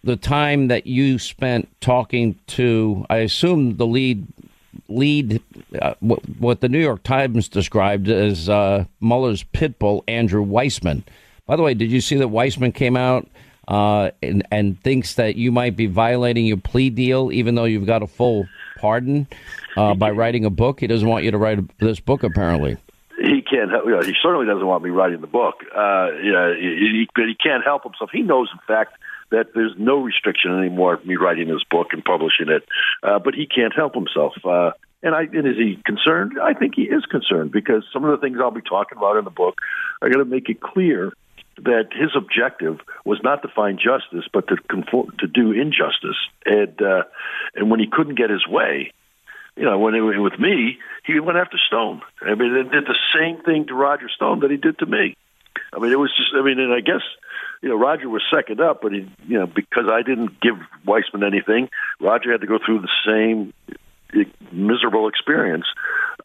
the 0.04 0.16
time 0.16 0.68
that 0.68 0.86
you 0.86 1.18
spent 1.18 1.68
talking 1.80 2.38
to, 2.48 3.04
I 3.10 3.18
assume, 3.18 3.76
the 3.76 3.86
lead 3.86 4.26
lead, 4.88 5.42
uh, 5.80 5.94
what, 6.00 6.20
what, 6.38 6.61
the 6.61 6.68
New 6.68 6.80
York 6.80 7.02
Times 7.02 7.49
described 7.49 8.08
as 8.08 8.49
uh, 8.49 8.85
Mueller's 9.00 9.42
pit 9.42 9.78
bull, 9.78 10.04
Andrew 10.08 10.44
Weissmann. 10.44 11.02
By 11.47 11.56
the 11.56 11.62
way, 11.62 11.75
did 11.75 11.90
you 11.90 12.00
see 12.00 12.16
that 12.16 12.28
Weissmann 12.28 12.75
came 12.75 12.97
out 12.97 13.26
uh, 13.66 14.11
and, 14.23 14.47
and 14.50 14.80
thinks 14.82 15.14
that 15.14 15.37
you 15.37 15.50
might 15.52 15.76
be 15.76 15.87
violating 15.87 16.47
your 16.47 16.58
plea 16.58 16.90
deal, 16.90 17.32
even 17.32 17.54
though 17.54 17.64
you've 17.64 17.87
got 17.87 18.02
a 18.02 18.06
full 18.06 18.47
pardon? 18.78 19.26
uh, 19.78 19.94
by 19.94 20.11
writing 20.11 20.44
a 20.44 20.50
book. 20.50 20.80
He 20.80 20.87
doesn't 20.87 21.08
want 21.08 21.25
you 21.25 21.30
to 21.30 21.38
write 21.38 21.61
this 21.78 22.00
book, 22.00 22.23
apparently. 22.23 22.76
He 23.20 23.42
can't. 23.42 23.70
You 23.70 23.90
know, 23.90 24.02
he 24.02 24.14
certainly 24.23 24.47
doesn't 24.47 24.66
want 24.66 24.82
me 24.82 24.90
writing 24.90 25.20
the 25.20 25.26
book. 25.26 25.56
Uh, 25.75 26.11
you 26.23 26.32
know, 26.32 26.54
he, 26.54 27.06
he 27.14 27.35
can't 27.35 27.64
help 27.64 27.85
himself. 27.85 28.11
He 28.12 28.23
knows, 28.23 28.49
in 28.52 28.58
fact, 28.66 28.94
that 29.30 29.54
there's 29.54 29.75
no 29.78 29.99
restriction 29.99 30.58
anymore 30.58 30.94
of 30.94 31.06
me 31.06 31.16
writing 31.16 31.49
this 31.49 31.64
book 31.70 31.88
and 31.92 32.04
publishing 32.04 32.49
it. 32.49 32.64
Uh, 33.02 33.18
but 33.18 33.35
he 33.35 33.47
can't 33.47 33.75
help 33.75 33.94
himself. 33.94 34.35
Uh, 34.44 34.73
and 35.02 35.14
I 35.14 35.23
and 35.23 35.47
is 35.47 35.56
he 35.56 35.80
concerned? 35.85 36.38
I 36.42 36.54
think 36.54 36.75
he 36.75 36.82
is 36.82 37.04
concerned 37.06 37.52
because 37.52 37.85
some 37.92 38.04
of 38.04 38.11
the 38.11 38.18
things 38.18 38.38
I'll 38.40 38.50
be 38.50 38.62
talking 38.62 38.99
about 38.99 39.16
in 39.16 39.25
the 39.25 39.30
book 39.30 39.61
are 40.02 40.08
going 40.08 40.25
to 40.25 40.30
make 40.30 40.49
it 40.49 40.61
clear 40.61 41.12
that 41.62 41.88
his 41.92 42.11
objective 42.16 42.78
was 43.04 43.18
not 43.23 43.42
to 43.42 43.49
find 43.49 43.78
justice, 43.78 44.28
but 44.32 44.49
to 44.49 44.56
conform, 44.68 45.12
to 45.18 45.26
do 45.26 45.52
injustice. 45.52 46.18
And 46.44 46.80
uh, 46.82 47.04
and 47.54 47.70
when 47.70 47.80
he 47.80 47.87
couldn't 47.87 48.16
get 48.16 48.30
his 48.30 48.47
way, 48.47 48.92
you 49.56 49.64
know, 49.64 49.78
when 49.78 49.94
it, 49.94 50.00
with 50.00 50.38
me, 50.38 50.78
he 51.04 51.18
went 51.20 51.38
after 51.38 51.58
Stone. 51.66 52.02
I 52.23 52.35
mean, 52.35 52.54
and 52.54 52.70
did 52.70 52.85
the 52.87 52.99
same 53.14 53.42
thing 53.42 53.66
to 53.66 53.75
Roger 53.75 54.08
Stone 54.08 54.40
that 54.40 54.50
he 54.50 54.56
did 54.56 54.78
to 54.78 54.87
me. 54.87 55.16
I 55.73 55.78
mean, 55.78 55.92
it 55.92 55.99
was 55.99 56.12
just. 56.16 56.30
I 56.35 56.42
mean, 56.42 56.58
and 56.58 56.73
I 56.73 56.80
guess 56.80 57.02
you 57.62 57.68
know 57.68 57.76
Roger 57.76 58.08
was 58.08 58.22
second 58.32 58.60
up, 58.60 58.82
but 58.82 58.92
he, 58.92 59.10
you 59.26 59.38
know, 59.38 59.46
because 59.46 59.84
I 59.90 60.02
didn't 60.02 60.40
give 60.40 60.54
Weissmann 60.86 61.26
anything, 61.26 61.68
Roger 62.00 62.32
had 62.32 62.40
to 62.40 62.46
go 62.46 62.58
through 62.64 62.80
the 62.80 62.88
same 63.06 63.52
miserable 64.52 65.08
experience. 65.08 65.66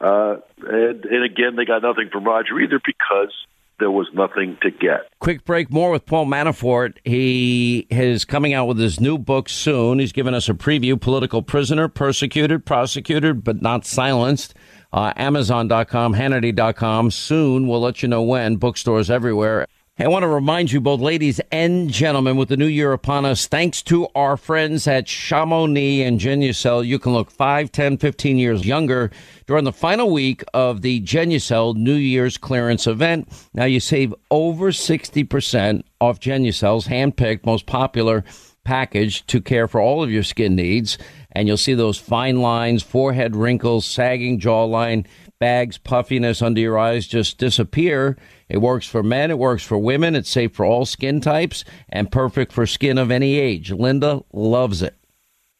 Uh, 0.00 0.36
and 0.66 1.04
and 1.04 1.24
again, 1.24 1.56
they 1.56 1.64
got 1.64 1.82
nothing 1.82 2.08
from 2.10 2.24
Roger 2.24 2.58
either 2.60 2.80
because 2.84 3.32
there 3.78 3.90
was 3.90 4.08
nothing 4.14 4.56
to 4.62 4.70
get. 4.70 5.10
Quick 5.18 5.44
break. 5.44 5.70
More 5.70 5.90
with 5.90 6.06
Paul 6.06 6.26
Manafort. 6.26 6.96
He 7.04 7.86
is 7.90 8.24
coming 8.24 8.54
out 8.54 8.66
with 8.66 8.78
his 8.78 9.00
new 9.00 9.18
book 9.18 9.48
soon. 9.48 9.98
He's 9.98 10.12
given 10.12 10.34
us 10.34 10.48
a 10.48 10.54
preview 10.54 11.00
Political 11.00 11.42
Prisoner, 11.42 11.88
Persecuted, 11.88 12.64
Prosecuted, 12.64 13.42
but 13.42 13.62
Not 13.62 13.84
Silenced. 13.84 14.54
Uh, 14.92 15.12
Amazon.com, 15.16 16.14
Hannity.com. 16.14 17.10
Soon, 17.10 17.66
we'll 17.66 17.80
let 17.80 18.00
you 18.02 18.08
know 18.08 18.22
when. 18.22 18.56
Bookstores 18.56 19.10
everywhere. 19.10 19.66
I 19.96 20.08
want 20.08 20.24
to 20.24 20.28
remind 20.28 20.72
you, 20.72 20.80
both 20.80 20.98
ladies 20.98 21.40
and 21.52 21.88
gentlemen, 21.88 22.36
with 22.36 22.48
the 22.48 22.56
new 22.56 22.66
year 22.66 22.92
upon 22.92 23.24
us, 23.24 23.46
thanks 23.46 23.80
to 23.82 24.08
our 24.16 24.36
friends 24.36 24.88
at 24.88 25.06
Chamonix 25.06 26.02
and 26.02 26.18
Genucel, 26.18 26.84
you 26.84 26.98
can 26.98 27.12
look 27.12 27.30
5, 27.30 27.70
10, 27.70 27.98
15 27.98 28.36
years 28.36 28.66
younger 28.66 29.12
during 29.46 29.62
the 29.62 29.72
final 29.72 30.10
week 30.10 30.42
of 30.52 30.82
the 30.82 31.00
Genucel 31.02 31.76
New 31.76 31.94
Year's 31.94 32.36
clearance 32.36 32.88
event. 32.88 33.28
Now 33.54 33.66
you 33.66 33.78
save 33.78 34.12
over 34.32 34.72
60% 34.72 35.84
off 36.00 36.18
Genucel's 36.18 36.86
hand-picked, 36.86 37.46
most 37.46 37.66
popular 37.66 38.24
package 38.64 39.24
to 39.28 39.40
care 39.40 39.68
for 39.68 39.80
all 39.80 40.02
of 40.02 40.10
your 40.10 40.24
skin 40.24 40.56
needs. 40.56 40.98
And 41.30 41.46
you'll 41.46 41.56
see 41.56 41.74
those 41.74 41.98
fine 41.98 42.40
lines, 42.40 42.82
forehead 42.82 43.36
wrinkles, 43.36 43.86
sagging 43.86 44.40
jawline, 44.40 45.06
bags, 45.38 45.78
puffiness 45.78 46.42
under 46.42 46.60
your 46.60 46.80
eyes 46.80 47.06
just 47.06 47.38
disappear. 47.38 48.16
It 48.48 48.58
works 48.58 48.86
for 48.86 49.02
men, 49.02 49.30
it 49.30 49.38
works 49.38 49.62
for 49.62 49.78
women, 49.78 50.14
it's 50.14 50.28
safe 50.28 50.52
for 50.52 50.64
all 50.64 50.84
skin 50.84 51.20
types, 51.20 51.64
and 51.88 52.12
perfect 52.12 52.52
for 52.52 52.66
skin 52.66 52.98
of 52.98 53.10
any 53.10 53.38
age. 53.38 53.72
Linda 53.72 54.22
loves 54.32 54.82
it. 54.82 54.94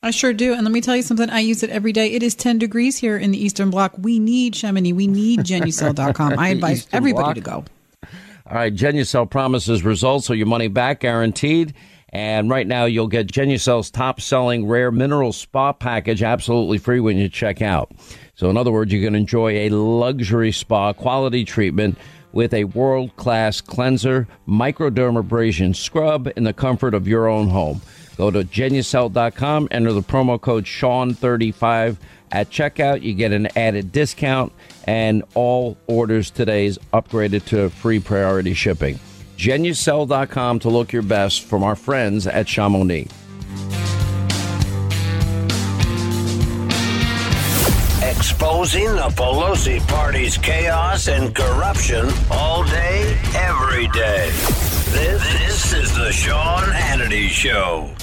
I 0.03 0.11
sure 0.11 0.35
do. 0.35 0.53
And 0.53 0.65
let 0.65 0.73
me 0.73 0.83
tell 0.83 0.95
you 0.95 1.03
something. 1.03 1.31
I 1.31 1.41
use 1.41 1.63
it 1.63 1.71
every 1.71 1.93
day. 1.93 2.13
It 2.13 2.23
is 2.23 2.35
10 2.35 2.59
degrees 2.59 2.99
here 2.99 3.17
in 3.17 3.31
the 3.31 3.43
Eastern 3.43 3.71
Bloc. 3.71 3.95
We 3.97 4.19
need 4.19 4.55
Chamonix. 4.55 4.93
We 4.93 5.07
need 5.07 5.41
Genucel.com. 5.41 6.35
I 6.39 6.49
advise 6.51 6.79
Eastern 6.81 6.97
everybody 6.99 7.41
Bloc. 7.41 7.63
to 7.63 7.69
go. 7.71 8.09
All 8.47 8.55
right, 8.55 8.75
Genucel 8.75 9.29
promises 9.29 9.83
results 9.83 10.29
or 10.29 10.35
your 10.35 10.47
money 10.47 10.69
back 10.69 11.01
guaranteed. 11.01 11.73
And 12.11 12.51
right 12.51 12.67
now, 12.67 12.85
you'll 12.85 13.09
get 13.09 13.29
Genucel's 13.29 13.91
top 13.91 14.21
selling 14.21 14.69
rare 14.69 14.91
mineral 14.91 15.33
spa 15.33 15.73
package 15.73 16.23
absolutely 16.23 16.77
free 16.77 17.01
when 17.01 17.17
you 17.17 17.31
check 17.31 17.63
out. 17.63 17.91
So, 18.35 18.51
in 18.51 18.59
other 18.59 18.71
words, 18.71 18.93
you 18.93 19.03
can 19.03 19.15
enjoy 19.15 19.53
a 19.53 19.71
luxury 19.71 20.53
spa 20.53 20.93
quality 20.93 21.47
treatment 21.47 21.97
with 22.35 22.53
a 22.53 22.65
world 22.65 23.17
class 23.17 23.61
cleanser, 23.61 24.29
microdermabrasion 24.47 25.75
scrub 25.75 26.29
in 26.37 26.45
the 26.45 26.53
comfort 26.53 26.93
of 26.93 27.09
your 27.09 27.29
own 27.29 27.49
home. 27.49 27.81
Go 28.17 28.31
to 28.31 28.45
genucel.com, 28.45 29.69
enter 29.71 29.93
the 29.93 30.03
promo 30.03 30.41
code 30.41 30.65
Sean35 30.65 31.97
at 32.31 32.51
checkout. 32.51 33.03
You 33.03 33.15
get 33.15 33.33
an 33.33 33.49
added 33.57 33.93
discount, 33.93 34.53
and 34.85 35.23
all 35.35 35.79
orders 35.87 36.31
today 36.31 36.67
is 36.67 36.79
upgraded 36.93 37.47
to 37.47 37.71
free 37.71 38.01
priority 38.01 38.55
shipping. 38.55 38.99
Genucel.com 39.37 40.59
to 40.61 40.69
look 40.69 40.93
your 40.93 41.03
best 41.03 41.43
from 41.43 41.63
our 41.63 41.77
friends 41.77 42.27
at 42.27 42.47
Chamonix. 42.47 43.09
Exposing 48.17 48.87
the 48.97 49.09
Pelosi 49.17 49.87
party's 49.89 50.39
chaos 50.39 51.09
and 51.09 51.35
corruption 51.35 52.09
all 52.31 52.65
day, 52.65 53.19
every 53.35 53.89
day. 53.89 54.31
This, 54.91 55.23
this 55.39 55.73
is 55.73 55.95
the 55.97 56.13
Sean 56.13 56.63
Hannity 56.63 57.29
Show. 57.29 57.95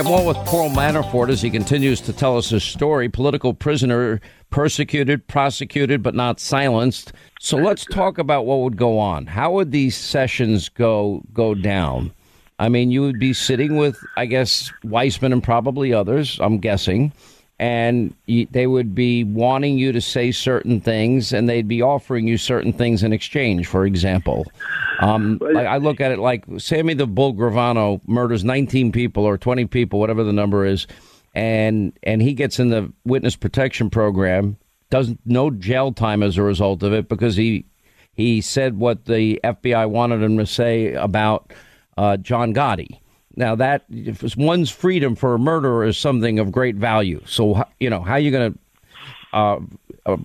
Right, 0.00 0.08
more 0.08 0.24
with 0.24 0.38
Paul 0.46 0.70
Manafort 0.70 1.28
as 1.28 1.42
he 1.42 1.50
continues 1.50 2.00
to 2.00 2.14
tell 2.14 2.38
us 2.38 2.48
his 2.48 2.64
story. 2.64 3.10
Political 3.10 3.52
prisoner, 3.52 4.18
persecuted, 4.48 5.26
prosecuted, 5.26 6.02
but 6.02 6.14
not 6.14 6.40
silenced. 6.40 7.12
So 7.38 7.58
let's 7.58 7.84
talk 7.84 8.16
about 8.16 8.46
what 8.46 8.60
would 8.60 8.78
go 8.78 8.98
on. 8.98 9.26
How 9.26 9.52
would 9.52 9.72
these 9.72 9.94
sessions 9.94 10.70
go 10.70 11.22
go 11.34 11.54
down? 11.54 12.14
I 12.58 12.70
mean, 12.70 12.90
you 12.90 13.02
would 13.02 13.18
be 13.18 13.34
sitting 13.34 13.76
with, 13.76 13.98
I 14.16 14.24
guess, 14.24 14.72
Weissmann 14.84 15.34
and 15.34 15.44
probably 15.44 15.92
others. 15.92 16.38
I'm 16.40 16.60
guessing, 16.60 17.12
and 17.60 18.14
you, 18.24 18.46
they 18.50 18.66
would 18.66 18.94
be 18.94 19.22
wanting 19.22 19.76
you 19.76 19.92
to 19.92 20.00
say 20.00 20.32
certain 20.32 20.80
things, 20.80 21.30
and 21.30 21.46
they'd 21.46 21.68
be 21.68 21.82
offering 21.82 22.26
you 22.26 22.38
certain 22.38 22.72
things 22.72 23.02
in 23.02 23.12
exchange. 23.12 23.66
For 23.66 23.84
example, 23.84 24.46
um, 25.00 25.38
like 25.42 25.66
I 25.66 25.76
look 25.76 26.00
at 26.00 26.10
it 26.10 26.18
like 26.18 26.42
Sammy 26.56 26.94
the 26.94 27.06
Bull 27.06 27.34
Gravano 27.34 28.00
murders 28.08 28.44
19 28.44 28.92
people 28.92 29.24
or 29.24 29.36
20 29.36 29.66
people, 29.66 30.00
whatever 30.00 30.24
the 30.24 30.32
number 30.32 30.64
is, 30.64 30.86
and 31.34 31.92
and 32.02 32.22
he 32.22 32.32
gets 32.32 32.58
in 32.58 32.70
the 32.70 32.90
witness 33.04 33.36
protection 33.36 33.90
program, 33.90 34.56
doesn't 34.88 35.20
no 35.26 35.50
jail 35.50 35.92
time 35.92 36.22
as 36.22 36.38
a 36.38 36.42
result 36.42 36.82
of 36.82 36.94
it 36.94 37.10
because 37.10 37.36
he 37.36 37.66
he 38.14 38.40
said 38.40 38.78
what 38.78 39.04
the 39.04 39.38
FBI 39.44 39.86
wanted 39.90 40.22
him 40.22 40.38
to 40.38 40.46
say 40.46 40.94
about 40.94 41.52
uh, 41.98 42.16
John 42.16 42.54
Gotti. 42.54 43.00
Now 43.36 43.54
that 43.56 43.84
if 43.90 44.36
one's 44.36 44.70
freedom 44.70 45.14
for 45.14 45.34
a 45.34 45.38
murderer 45.38 45.84
is 45.84 45.96
something 45.96 46.38
of 46.38 46.50
great 46.50 46.76
value. 46.76 47.22
So 47.26 47.62
you 47.78 47.90
know 47.90 48.00
how 48.00 48.14
are 48.14 48.20
you 48.20 48.30
going 48.30 48.52
to 48.52 48.58
uh, 49.32 49.60
uh, 50.06 50.16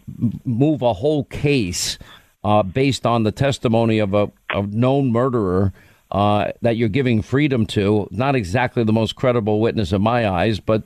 move 0.45 0.81
a 0.81 0.93
whole 0.93 1.25
case 1.25 1.97
uh, 2.43 2.63
based 2.63 3.05
on 3.05 3.23
the 3.23 3.31
testimony 3.31 3.99
of 3.99 4.13
a, 4.13 4.31
known 4.67 5.11
murderer 5.11 5.73
uh, 6.11 6.51
that 6.61 6.77
you're 6.77 6.89
giving 6.89 7.21
freedom 7.21 7.65
to. 7.65 8.07
Not 8.11 8.35
exactly 8.35 8.83
the 8.83 8.93
most 8.93 9.15
credible 9.15 9.59
witness 9.59 9.91
in 9.91 10.01
my 10.01 10.29
eyes, 10.29 10.59
but 10.59 10.83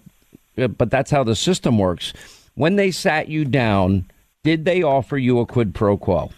but 0.56 0.90
that's 0.90 1.12
how 1.12 1.24
the 1.24 1.36
system 1.36 1.78
works. 1.78 2.12
When 2.56 2.76
they 2.76 2.92
sat 2.92 3.30
you 3.30 3.46
down, 3.46 4.10
did 4.44 4.66
they 4.66 4.84
offer 4.84 5.18
you 5.18 5.40
a 5.40 5.46
quid 5.46 5.74
pro 5.74 5.96
quo? 5.96 6.32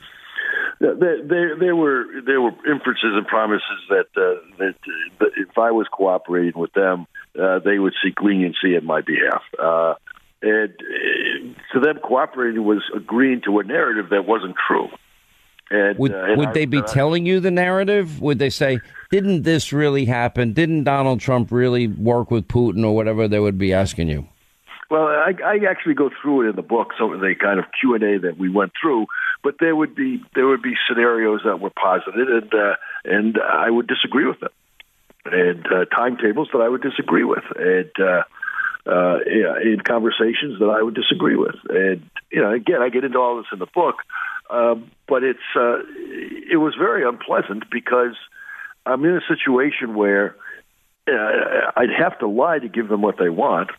There, 0.81 1.21
there, 1.23 1.59
there 1.59 1.75
were 1.75 2.05
there 2.25 2.41
were 2.41 2.49
inferences 2.65 3.13
and 3.13 3.27
promises 3.27 3.79
that 3.89 4.07
uh, 4.17 4.41
that, 4.57 4.75
uh, 4.83 5.13
that 5.19 5.29
if 5.37 5.55
I 5.57 5.69
was 5.71 5.87
cooperating 5.91 6.59
with 6.59 6.73
them, 6.73 7.05
uh, 7.39 7.59
they 7.59 7.77
would 7.77 7.93
seek 8.03 8.19
leniency 8.19 8.73
in 8.75 8.83
my 8.83 9.01
behalf. 9.01 9.43
Uh, 9.59 9.93
and 10.41 10.69
uh, 10.71 11.73
to 11.73 11.79
them, 11.79 11.99
cooperating 12.03 12.63
was 12.63 12.81
agreeing 12.95 13.41
to 13.45 13.59
a 13.59 13.63
narrative 13.63 14.09
that 14.09 14.25
wasn't 14.25 14.55
true. 14.67 14.87
And 15.69 15.99
Would 15.99 16.13
uh, 16.13 16.33
would 16.35 16.49
I- 16.49 16.53
they 16.53 16.65
be 16.65 16.79
I- 16.79 16.81
telling 16.81 17.27
you 17.27 17.39
the 17.39 17.51
narrative? 17.51 18.19
Would 18.19 18.39
they 18.39 18.49
say, 18.49 18.79
"Didn't 19.11 19.43
this 19.43 19.71
really 19.71 20.05
happen? 20.05 20.51
Didn't 20.53 20.85
Donald 20.85 21.19
Trump 21.19 21.51
really 21.51 21.87
work 21.87 22.31
with 22.31 22.47
Putin 22.47 22.83
or 22.83 22.95
whatever?" 22.95 23.27
They 23.27 23.39
would 23.39 23.59
be 23.59 23.71
asking 23.71 24.07
you. 24.09 24.27
Well, 24.91 25.07
I, 25.07 25.31
I 25.41 25.59
actually 25.69 25.93
go 25.93 26.09
through 26.21 26.41
it 26.41 26.49
in 26.49 26.57
the 26.57 26.61
book, 26.61 26.89
so 26.97 27.07
the 27.11 27.33
kind 27.39 27.59
of 27.59 27.65
Q 27.79 27.95
and 27.95 28.03
A 28.03 28.19
that 28.27 28.37
we 28.37 28.49
went 28.49 28.73
through. 28.79 29.05
But 29.41 29.55
there 29.57 29.73
would 29.73 29.95
be 29.95 30.21
there 30.35 30.45
would 30.47 30.61
be 30.61 30.73
scenarios 30.85 31.39
that 31.45 31.61
were 31.61 31.69
posited, 31.69 32.27
and 32.27 32.53
uh, 32.53 32.75
and 33.05 33.37
I 33.39 33.69
would 33.69 33.87
disagree 33.87 34.25
with 34.25 34.41
them, 34.41 34.51
and 35.23 35.65
uh, 35.65 35.85
timetables 35.85 36.49
that 36.51 36.59
I 36.59 36.67
would 36.67 36.81
disagree 36.81 37.23
with, 37.23 37.45
and 37.55 37.89
uh, 38.01 38.23
uh, 38.85 39.19
in 39.63 39.79
conversations 39.87 40.59
that 40.59 40.67
I 40.67 40.81
would 40.83 40.95
disagree 40.95 41.37
with, 41.37 41.55
and 41.69 42.09
you 42.29 42.41
know, 42.41 42.51
again, 42.51 42.81
I 42.81 42.89
get 42.89 43.05
into 43.05 43.17
all 43.17 43.37
this 43.37 43.47
in 43.53 43.59
the 43.59 43.67
book, 43.73 43.95
um, 44.49 44.91
but 45.07 45.23
it's 45.23 45.39
uh, 45.55 45.77
it 46.51 46.59
was 46.59 46.75
very 46.77 47.07
unpleasant 47.07 47.63
because 47.71 48.17
I'm 48.85 49.05
in 49.05 49.15
a 49.15 49.21
situation 49.25 49.95
where 49.95 50.35
uh, 51.07 51.71
I'd 51.77 51.95
have 51.97 52.19
to 52.19 52.27
lie 52.27 52.59
to 52.59 52.67
give 52.67 52.89
them 52.89 53.01
what 53.01 53.17
they 53.17 53.29
want 53.29 53.71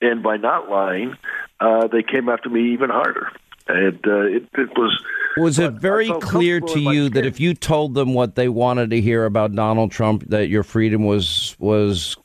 and 0.00 0.22
by 0.22 0.36
not 0.36 0.68
lying, 0.68 1.16
uh, 1.60 1.88
they 1.88 2.02
came 2.02 2.28
after 2.28 2.48
me 2.48 2.72
even 2.72 2.90
harder. 2.90 3.30
And 3.66 3.98
uh, 4.06 4.22
it, 4.22 4.48
it 4.54 4.70
was 4.78 5.02
Was 5.36 5.58
it 5.58 5.74
very 5.74 6.08
clear 6.08 6.60
to 6.60 6.80
you 6.80 7.10
that 7.10 7.26
if 7.26 7.38
you 7.38 7.52
told 7.52 7.94
them 7.94 8.14
what 8.14 8.34
they 8.34 8.48
wanted 8.48 8.90
to 8.90 9.00
hear 9.00 9.24
about 9.24 9.54
Donald 9.54 9.90
Trump, 9.90 10.24
that 10.28 10.48
your 10.48 10.62
freedom 10.62 11.04
was 11.04 11.54
was 11.58 12.16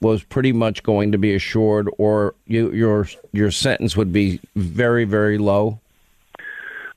was 0.00 0.22
pretty 0.22 0.52
much 0.52 0.82
going 0.82 1.10
to 1.12 1.18
be 1.18 1.34
assured, 1.34 1.88
or 1.98 2.34
you, 2.46 2.70
your 2.70 3.08
your 3.32 3.50
sentence 3.50 3.96
would 3.96 4.12
be 4.12 4.40
very 4.54 5.04
very 5.04 5.38
low? 5.38 5.80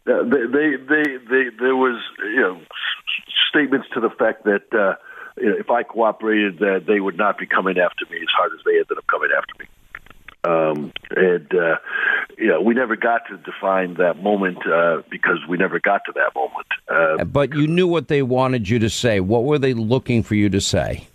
Uh, 0.06 0.24
they, 0.24 0.46
they, 0.46 0.76
they, 0.76 1.18
they, 1.30 1.50
there 1.60 1.76
was, 1.76 2.02
you 2.20 2.42
know, 2.42 2.60
statements 3.50 3.88
to 3.94 4.00
the 4.00 4.10
fact 4.10 4.44
that 4.44 4.64
uh, 4.74 4.96
you 5.42 5.50
know, 5.50 5.56
if 5.58 5.70
I 5.70 5.84
cooperated, 5.84 6.60
that 6.60 6.86
they 6.88 7.00
would 7.00 7.18
not 7.18 7.38
be 7.38 7.46
coming 7.46 7.78
after 7.80 8.06
me 8.12 8.18
as 8.18 8.28
hard 8.38 8.52
as 8.54 8.60
they 8.66 8.74
ended 8.74 8.98
up 8.98 9.08
coming 9.08 9.30
after 9.36 9.54
me. 9.60 9.66
Um, 10.43 10.93
and 11.15 11.53
uh, 11.53 11.75
know, 12.50 12.62
we 12.62 12.74
never 12.74 12.96
got 12.96 13.22
to 13.29 13.38
define 13.38 13.96
that 13.96 14.22
moment 14.22 14.58
uh, 14.65 15.01
because 15.10 15.38
we 15.48 15.58
never 15.58 15.79
got 15.79 16.01
to 16.05 16.13
that 16.15 16.31
moment. 16.36 16.67
Uh, 16.88 17.24
But 17.25 17.53
you 17.53 17.67
knew 17.67 17.88
what 17.88 18.08
they 18.08 18.22
wanted 18.22 18.69
you 18.69 18.79
to 18.79 18.89
say. 18.89 19.19
What 19.19 19.43
were 19.43 19.60
they 19.60 19.74
looking 19.74 20.24
for 20.24 20.36
you 20.36 20.50
to 20.50 20.62
say? 20.62 21.08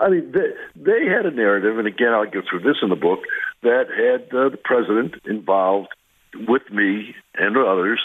I 0.00 0.08
mean, 0.08 0.32
they, 0.32 0.50
they 0.76 1.06
had 1.06 1.26
a 1.26 1.30
narrative, 1.30 1.78
and 1.78 1.86
again, 1.86 2.12
I'll 2.12 2.30
go 2.30 2.42
through 2.48 2.60
this 2.60 2.76
in 2.82 2.88
the 2.88 2.96
book, 2.96 3.20
that 3.62 3.86
had 3.88 4.34
uh, 4.36 4.48
the 4.48 4.58
president 4.62 5.14
involved 5.24 5.88
with 6.48 6.62
me 6.70 7.14
and 7.34 7.56
others 7.56 8.00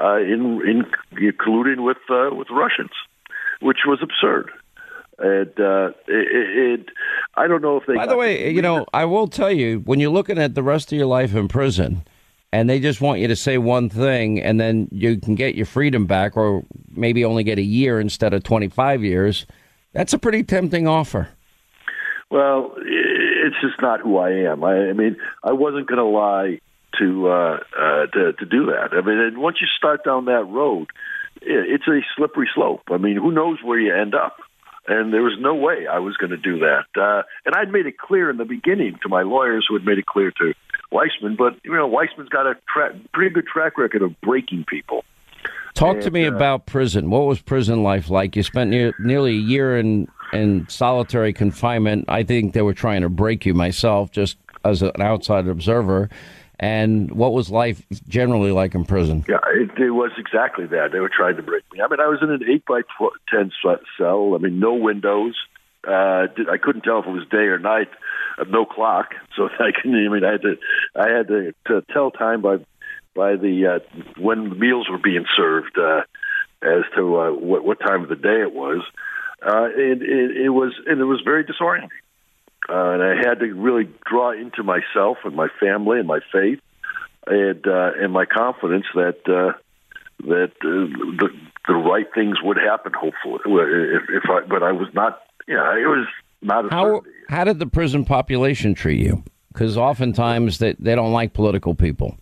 uh, 0.00 0.16
in 0.16 0.60
in 0.66 1.32
colluding 1.32 1.84
with 1.84 1.98
uh, 2.10 2.34
with 2.34 2.48
Russians, 2.50 2.90
which 3.60 3.78
was 3.86 4.00
absurd. 4.02 4.50
And 5.18 5.50
uh, 5.58 5.90
it, 6.06 6.80
it, 6.80 6.88
I 7.38 7.46
don't 7.46 7.62
know 7.62 7.76
if 7.76 7.86
they. 7.86 7.94
By 7.94 8.06
the 8.06 8.16
way, 8.16 8.50
you 8.50 8.62
know, 8.62 8.84
I 8.92 9.04
will 9.04 9.28
tell 9.28 9.52
you 9.52 9.80
when 9.80 10.00
you're 10.00 10.10
looking 10.10 10.38
at 10.38 10.54
the 10.54 10.62
rest 10.62 10.92
of 10.92 10.98
your 10.98 11.06
life 11.06 11.34
in 11.34 11.46
prison, 11.46 12.02
and 12.52 12.68
they 12.68 12.80
just 12.80 13.00
want 13.00 13.20
you 13.20 13.28
to 13.28 13.36
say 13.36 13.58
one 13.58 13.88
thing, 13.88 14.40
and 14.40 14.60
then 14.60 14.88
you 14.90 15.18
can 15.18 15.34
get 15.34 15.54
your 15.54 15.66
freedom 15.66 16.06
back, 16.06 16.36
or 16.36 16.64
maybe 16.90 17.24
only 17.24 17.44
get 17.44 17.58
a 17.58 17.62
year 17.62 18.00
instead 18.00 18.34
of 18.34 18.42
25 18.42 19.04
years. 19.04 19.46
That's 19.92 20.12
a 20.12 20.18
pretty 20.18 20.42
tempting 20.42 20.88
offer. 20.88 21.28
Well, 22.30 22.74
it's 22.76 23.56
just 23.62 23.80
not 23.80 24.00
who 24.00 24.18
I 24.18 24.30
am. 24.30 24.64
I, 24.64 24.90
I 24.90 24.92
mean, 24.92 25.16
I 25.42 25.52
wasn't 25.52 25.86
going 25.86 25.98
to 25.98 26.04
lie 26.04 26.60
to 26.98 27.28
uh, 27.28 27.58
uh, 27.78 28.06
to 28.06 28.32
to 28.32 28.44
do 28.44 28.66
that. 28.66 28.90
I 28.92 29.00
mean, 29.00 29.18
and 29.18 29.38
once 29.38 29.58
you 29.60 29.66
start 29.76 30.04
down 30.04 30.24
that 30.26 30.44
road, 30.44 30.88
it's 31.40 31.86
a 31.86 32.00
slippery 32.16 32.48
slope. 32.54 32.82
I 32.88 32.96
mean, 32.96 33.16
who 33.16 33.30
knows 33.30 33.58
where 33.62 33.78
you 33.78 33.94
end 33.94 34.14
up? 34.14 34.36
And 34.88 35.12
there 35.12 35.22
was 35.22 35.36
no 35.38 35.54
way 35.54 35.86
I 35.86 35.98
was 35.98 36.16
going 36.16 36.30
to 36.30 36.38
do 36.38 36.60
that. 36.60 36.86
Uh, 36.96 37.22
and 37.44 37.54
I'd 37.54 37.70
made 37.70 37.86
it 37.86 37.98
clear 37.98 38.30
in 38.30 38.38
the 38.38 38.46
beginning 38.46 38.98
to 39.02 39.08
my 39.08 39.22
lawyers, 39.22 39.66
who 39.68 39.74
had 39.74 39.84
made 39.84 39.98
it 39.98 40.06
clear 40.06 40.30
to 40.32 40.54
Weissmann. 40.90 41.36
But 41.36 41.56
you 41.62 41.74
know, 41.74 41.88
Weissmann's 41.88 42.30
got 42.30 42.46
a 42.46 42.54
tra- 42.72 42.98
pretty 43.12 43.34
good 43.34 43.46
track 43.46 43.76
record 43.76 44.02
of 44.02 44.18
breaking 44.22 44.64
people. 44.66 45.04
Talk 45.74 45.96
and, 45.96 46.02
to 46.04 46.10
me 46.10 46.24
uh, 46.24 46.34
about 46.34 46.66
prison. 46.66 47.10
What 47.10 47.26
was 47.26 47.40
prison 47.40 47.82
life 47.82 48.08
like? 48.08 48.34
You 48.34 48.42
spent 48.42 48.70
near, 48.70 48.94
nearly 48.98 49.32
a 49.32 49.40
year 49.40 49.78
in 49.78 50.08
in 50.32 50.66
solitary 50.68 51.32
confinement. 51.32 52.06
I 52.08 52.22
think 52.22 52.54
they 52.54 52.62
were 52.62 52.74
trying 52.74 53.02
to 53.02 53.08
break 53.08 53.44
you. 53.44 53.54
Myself, 53.54 54.10
just 54.10 54.38
as 54.64 54.82
an 54.82 55.00
outside 55.00 55.46
observer. 55.46 56.08
And 56.60 57.12
what 57.12 57.32
was 57.32 57.50
life 57.50 57.84
generally 58.08 58.50
like 58.50 58.74
in 58.74 58.84
prison? 58.84 59.24
Yeah, 59.28 59.38
it, 59.54 59.70
it 59.78 59.90
was 59.90 60.10
exactly 60.18 60.66
that. 60.66 60.90
They 60.92 60.98
were 60.98 61.10
trying 61.14 61.36
to 61.36 61.42
break 61.42 61.62
me. 61.72 61.80
I 61.80 61.88
mean, 61.88 62.00
I 62.00 62.08
was 62.08 62.18
in 62.20 62.30
an 62.30 62.42
eight 62.48 62.64
by 62.66 62.80
ten 63.32 63.52
cell. 63.96 64.34
I 64.34 64.38
mean, 64.38 64.58
no 64.58 64.74
windows. 64.74 65.36
Uh, 65.86 66.26
I 66.50 66.58
couldn't 66.60 66.82
tell 66.82 66.98
if 66.98 67.06
it 67.06 67.10
was 67.10 67.26
day 67.30 67.46
or 67.46 67.58
night. 67.58 67.88
Uh, 68.38 68.44
no 68.48 68.64
clock, 68.64 69.14
so 69.36 69.44
I 69.44 69.70
can. 69.70 69.94
I 69.94 70.08
mean, 70.12 70.24
I 70.24 70.32
had 70.32 70.42
to. 70.42 70.56
I 70.96 71.08
had 71.08 71.28
to, 71.28 71.54
to 71.68 71.82
tell 71.92 72.10
time 72.10 72.42
by 72.42 72.56
by 73.14 73.36
the 73.36 73.76
uh, 73.76 74.00
when 74.20 74.48
the 74.48 74.56
meals 74.56 74.88
were 74.90 74.98
being 74.98 75.26
served 75.36 75.78
uh, 75.78 76.02
as 76.62 76.82
to 76.96 77.20
uh, 77.20 77.30
what, 77.30 77.64
what 77.64 77.78
time 77.80 78.02
of 78.02 78.08
the 78.08 78.16
day 78.16 78.40
it 78.42 78.52
was. 78.52 78.82
Uh, 79.40 79.66
it, 79.66 80.02
it, 80.02 80.36
it 80.46 80.48
was 80.48 80.72
and 80.86 81.00
it 81.00 81.04
was 81.04 81.20
very 81.24 81.44
disorienting 81.44 81.90
uh, 82.68 82.90
and 82.90 83.02
I 83.02 83.16
had 83.16 83.40
to 83.40 83.46
really 83.54 83.88
draw 84.06 84.32
into 84.32 84.62
myself 84.62 85.18
and 85.24 85.34
my 85.34 85.48
family 85.60 85.98
and 85.98 86.06
my 86.06 86.20
faith 86.32 86.60
and 87.26 87.66
uh, 87.66 87.92
and 88.00 88.12
my 88.12 88.24
confidence 88.24 88.86
that 88.94 89.18
uh, 89.26 89.52
that 90.26 90.52
uh, 90.62 91.18
the 91.18 91.28
the 91.66 91.74
right 91.74 92.06
things 92.14 92.36
would 92.42 92.56
happen. 92.56 92.92
Hopefully, 92.92 93.40
if, 93.46 94.02
if 94.24 94.30
I 94.30 94.40
but 94.46 94.62
I 94.62 94.72
was 94.72 94.88
not. 94.94 95.20
Yeah, 95.46 95.76
it 95.76 95.86
was 95.86 96.06
not. 96.42 96.66
A 96.66 96.68
how 96.70 96.84
certainty. 96.84 97.10
how 97.28 97.44
did 97.44 97.58
the 97.58 97.66
prison 97.66 98.04
population 98.04 98.74
treat 98.74 99.00
you? 99.00 99.22
Because 99.52 99.76
oftentimes 99.76 100.58
they 100.58 100.74
they 100.78 100.94
don't 100.94 101.12
like 101.12 101.32
political 101.32 101.74
people. 101.74 102.16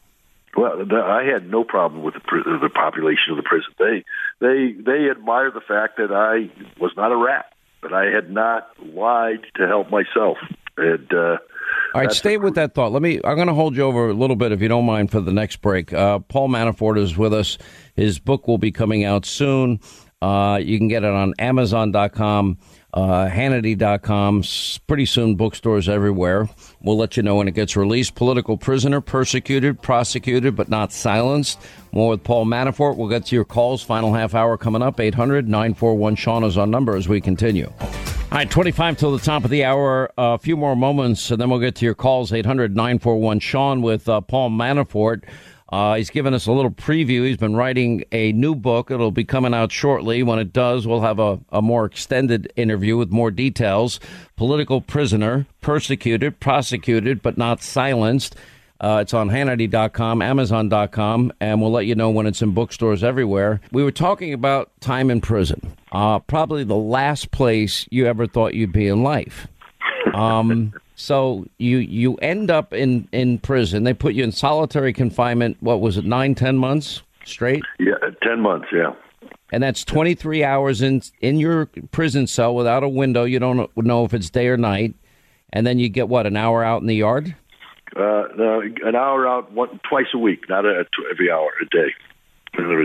Well, 0.57 0.79
the, 0.79 0.97
I 0.97 1.25
had 1.25 1.51
no 1.51 1.65
problem 1.65 2.03
with 2.03 2.15
the, 2.15 2.59
the 2.63 2.71
population 2.71 3.33
of 3.33 3.37
the 3.37 3.43
prison. 3.43 3.73
They 3.79 4.05
they 4.41 4.73
they 4.73 5.11
admire 5.11 5.51
the 5.51 5.61
fact 5.61 5.99
that 5.99 6.13
I 6.13 6.51
was 6.81 6.93
not 6.97 7.13
a 7.13 7.17
rat 7.17 7.53
but 7.81 7.93
I 7.93 8.07
had 8.07 8.31
not 8.31 8.69
lied 8.95 9.47
to 9.57 9.67
help 9.67 9.91
myself. 9.91 10.39
And 10.77 11.13
uh, 11.13 11.39
all 11.95 12.01
right, 12.03 12.13
stay 12.13 12.37
with 12.37 12.55
that 12.57 12.75
thought. 12.75 12.93
Let 12.93 13.03
me. 13.03 13.21
I'm 13.25 13.37
going 13.37 13.49
to 13.49 13.55
hold 13.55 13.77
you 13.77 13.83
over 13.83 14.09
a 14.09 14.13
little 14.13 14.37
bit, 14.37 14.53
if 14.53 14.61
you 14.61 14.69
don't 14.69 14.85
mind, 14.85 15.11
for 15.11 15.21
the 15.21 15.33
next 15.33 15.63
break. 15.63 15.93
Uh, 15.93 16.19
Paul 16.19 16.49
Manafort 16.49 16.99
is 16.99 17.17
with 17.17 17.33
us. 17.33 17.57
His 17.95 18.19
book 18.19 18.47
will 18.47 18.59
be 18.59 18.71
coming 18.71 19.05
out 19.05 19.25
soon. 19.25 19.81
Uh, 20.23 20.59
you 20.63 20.79
can 20.79 20.89
get 20.89 21.05
it 21.05 21.11
on 21.11 21.35
Amazon.com 21.39 22.59
uh, 22.97 23.29
Hannity.com. 23.29 24.43
Pretty 24.87 25.05
soon, 25.05 25.35
bookstores 25.35 25.87
everywhere. 25.87 26.49
We'll 26.81 26.97
let 26.97 27.17
you 27.17 27.23
know 27.23 27.37
when 27.37 27.47
it 27.47 27.55
gets 27.55 27.77
released. 27.77 28.15
Political 28.15 28.57
prisoner, 28.57 29.03
persecuted, 29.03 29.83
prosecuted, 29.83 30.57
but 30.57 30.71
not 30.71 30.93
silenced. 30.93 31.61
More 31.93 32.09
with 32.09 32.25
Paul 32.25 32.47
Manafort. 32.47 32.97
We'll 32.97 33.11
get 33.11 33.27
to 33.27 33.37
your 33.37 33.45
calls. 33.45 33.83
Final 33.83 34.15
half 34.15 34.35
hour 34.35 34.57
coming 34.57 34.81
up. 34.81 34.99
800 34.99 35.47
941 35.47 36.17
Sean 36.17 36.43
is 36.43 36.57
our 36.57 36.67
number 36.67 36.97
as 36.97 37.07
we 37.07 37.21
continue. 37.21 37.71
All 37.79 38.39
right, 38.39 38.51
25 38.51 38.97
till 38.97 39.13
the 39.13 39.23
top 39.23 39.45
of 39.45 39.51
the 39.51 39.63
hour. 39.63 40.11
A 40.17 40.39
few 40.39 40.57
more 40.57 40.75
moments, 40.75 41.31
and 41.31 41.39
then 41.39 41.51
we'll 41.51 41.61
get 41.61 41.75
to 41.77 41.85
your 41.85 41.95
calls. 41.95 42.33
800 42.33 42.75
941 42.75 43.41
Sean 43.41 43.83
with 43.83 44.09
uh, 44.09 44.23
Paul 44.23 44.51
Manafort. 44.51 45.25
Uh, 45.69 45.97
he's 45.97 46.11
given 46.11 46.33
us 46.33 46.47
a 46.47 46.53
little 46.53 46.71
preview. 46.71 47.27
He's 47.27 47.37
been 47.37 47.57
writing 47.57 48.05
a 48.13 48.33
new 48.33 48.55
book. 48.55 48.91
It'll 48.91 49.11
be 49.11 49.25
coming 49.25 49.53
out 49.53 49.73
shortly. 49.73 50.23
When 50.23 50.39
it 50.39 50.53
does, 50.53 50.87
we'll 50.87 51.01
have 51.01 51.19
a, 51.19 51.41
a 51.51 51.61
more 51.61 51.85
extended 51.87 52.53
interview 52.57 52.97
with 52.97 53.11
more 53.11 53.31
details. 53.31 53.99
Political 54.37 54.83
prisoner, 54.83 55.47
persecuted, 55.61 56.39
prosecuted, 56.39 57.21
but 57.21 57.37
not 57.37 57.63
silenced. 57.63 58.37
Uh, 58.79 58.99
it's 59.01 59.15
on 59.15 59.31
Hannity.com, 59.31 60.21
Amazon.com, 60.21 61.33
and 61.41 61.63
we'll 61.63 61.71
let 61.71 61.87
you 61.87 61.95
know 61.95 62.11
when 62.11 62.27
it's 62.27 62.43
in 62.43 62.53
bookstores 62.53 63.03
everywhere. 63.03 63.61
We 63.73 63.83
were 63.83 63.91
talking 63.91 64.35
about 64.35 64.71
time 64.81 65.11
in 65.11 65.21
prison. 65.23 65.75
Uh, 65.93 66.19
probably 66.19 66.63
the 66.63 66.77
last 66.77 67.31
place 67.31 67.87
you 67.91 68.07
ever 68.07 68.27
thought 68.27 68.55
you'd 68.55 68.73
be 68.73 68.87
in 68.87 69.03
life. 69.03 69.49
Um, 70.15 70.75
so 70.97 71.47
you 71.59 71.77
you 71.77 72.17
end 72.17 72.51
up 72.51 72.73
in 72.73 73.07
in 73.13 73.39
prison. 73.39 73.85
They 73.85 73.95
put 73.95 74.15
you 74.15 74.25
in 74.25 74.33
solitary 74.33 74.93
confinement. 74.93 75.59
What 75.61 75.81
was 75.81 75.99
it? 75.99 76.05
Nine, 76.05 76.35
ten 76.35 76.57
months 76.57 77.03
straight. 77.25 77.63
Yeah, 77.79 77.95
ten 78.23 78.41
months. 78.41 78.69
Yeah. 78.73 78.95
And 79.53 79.63
that's 79.63 79.85
23 79.85 80.43
hours 80.43 80.83
in 80.83 81.03
in 81.21 81.39
your 81.39 81.67
prison 81.93 82.27
cell 82.27 82.55
without 82.55 82.83
a 82.83 82.89
window. 82.89 83.25
You 83.25 83.39
don't 83.39 83.71
know 83.77 84.05
if 84.05 84.13
it's 84.13 84.31
day 84.31 84.49
or 84.49 84.57
night. 84.57 84.95
And 85.53 85.67
then 85.67 85.79
you 85.79 85.89
get 85.89 86.09
what 86.09 86.27
an 86.27 86.37
hour 86.37 86.65
out 86.65 86.81
in 86.81 86.89
the 86.89 86.97
yard. 86.97 87.37
Uh, 87.95 88.25
no, 88.37 88.61
an 88.61 88.97
hour 88.97 89.29
out 89.29 89.53
one, 89.53 89.81
twice 89.89 90.07
a 90.13 90.19
week, 90.19 90.49
not 90.49 90.65
a, 90.65 90.85
every 91.11 91.31
hour 91.31 91.51
a 91.63 91.67
day. 91.67 91.95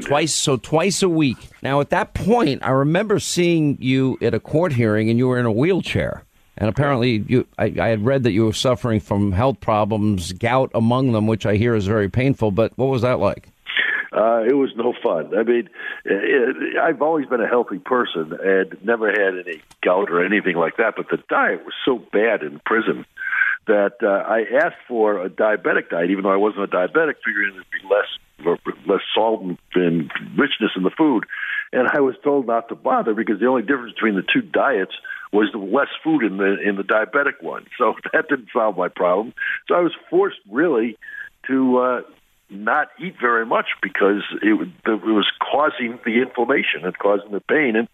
Twice, 0.02 0.34
so 0.34 0.58
twice 0.58 1.02
a 1.02 1.10
week. 1.10 1.38
Now, 1.64 1.80
at 1.80 1.90
that 1.90 2.14
point, 2.14 2.62
I 2.62 2.72
remember 2.72 3.20
seeing 3.20 3.78
you 3.80 4.18
at 4.22 4.34
a 4.34 4.40
court 4.40 4.74
hearing, 4.74 5.10
and 5.10 5.18
you 5.18 5.28
were 5.28 5.40
in 5.40 5.46
a 5.46 5.52
wheelchair. 5.52 6.24
And 6.62 6.70
apparently, 6.70 7.24
you, 7.28 7.48
I, 7.58 7.74
I, 7.82 7.88
had 7.88 8.06
read 8.06 8.22
that 8.22 8.34
you 8.34 8.46
were 8.46 8.54
suffering 8.54 9.00
from 9.00 9.32
health 9.32 9.60
problems, 9.62 10.32
gout 10.34 10.70
among 10.76 11.12
them, 11.12 11.26
which 11.26 11.48
I 11.48 11.56
hear 11.56 11.74
is 11.74 11.88
very 11.88 12.08
painful. 12.08 12.52
But 12.52 12.78
what 12.78 12.86
was 12.86 13.02
that 13.02 13.18
like? 13.18 13.48
Uh, 14.12 14.44
it 14.48 14.54
was 14.54 14.70
no 14.76 14.94
fun. 15.02 15.36
I 15.36 15.42
mean, 15.42 15.70
it, 16.06 16.78
I've 16.80 17.02
always 17.02 17.26
been 17.26 17.42
a 17.42 17.48
healthy 17.48 17.80
person 17.80 18.38
and 18.44 18.78
never 18.84 19.08
had 19.10 19.44
any 19.44 19.64
gout 19.82 20.12
or 20.12 20.24
anything 20.24 20.56
like 20.56 20.78
that. 20.78 20.94
But 20.96 21.08
the 21.10 21.18
diet 21.30 21.66
was 21.66 21.74
so 21.84 21.98
bad 21.98 22.44
in 22.44 22.62
prison 22.64 23.08
that 23.66 23.94
uh, 24.04 24.30
I 24.30 24.44
asked 24.64 24.86
for 24.88 25.26
a 25.26 25.32
diabetic 25.32 25.90
diet, 25.90 26.12
even 26.12 26.26
though 26.26 26.32
I 26.32 26.38
wasn't 26.38 26.66
a 26.66 26.68
diabetic, 26.68 27.16
figuring 27.26 27.56
it'd 27.56 27.66
be 27.72 27.88
less 27.90 28.56
less 28.88 29.02
salt 29.16 29.42
and, 29.42 29.58
and 29.74 30.12
richness 30.38 30.72
in 30.76 30.84
the 30.84 30.92
food. 30.96 31.26
And 31.74 31.88
I 31.88 32.02
was 32.02 32.16
told 32.24 32.46
not 32.46 32.70
to 32.70 32.76
bother 32.76 33.16
because 33.16 33.40
the 33.40 33.48
only 33.48 33.64
difference 33.64 33.94
between 33.94 34.16
the 34.16 34.24
two 34.32 34.42
diets 34.42 34.94
was 35.32 35.50
the 35.52 35.60
less 35.60 35.88
food 36.04 36.24
in 36.24 36.38
the 36.38 36.58
in 36.62 36.76
the 36.76 36.84
diabetic 36.84 37.42
one. 37.42 37.66
So 37.78 37.96
that 38.14 38.28
didn't 38.30 38.50
solve 38.54 38.78
my 38.78 38.90
problem. 38.90 39.34
So 39.68 39.76
I 39.76 39.82
was 39.82 39.94
forced 40.10 40.40
really 40.50 40.98
to 41.48 41.78
uh, 41.78 42.02
not 42.52 42.90
eat 43.00 43.16
very 43.20 43.46
much 43.46 43.68
because 43.82 44.24
it, 44.42 44.70
it 44.86 45.06
was 45.06 45.28
causing 45.40 45.98
the 46.06 46.22
inflammation 46.22 46.84
and 46.84 46.98
causing 46.98 47.32
the 47.32 47.40
pain. 47.40 47.76
And 47.76 47.88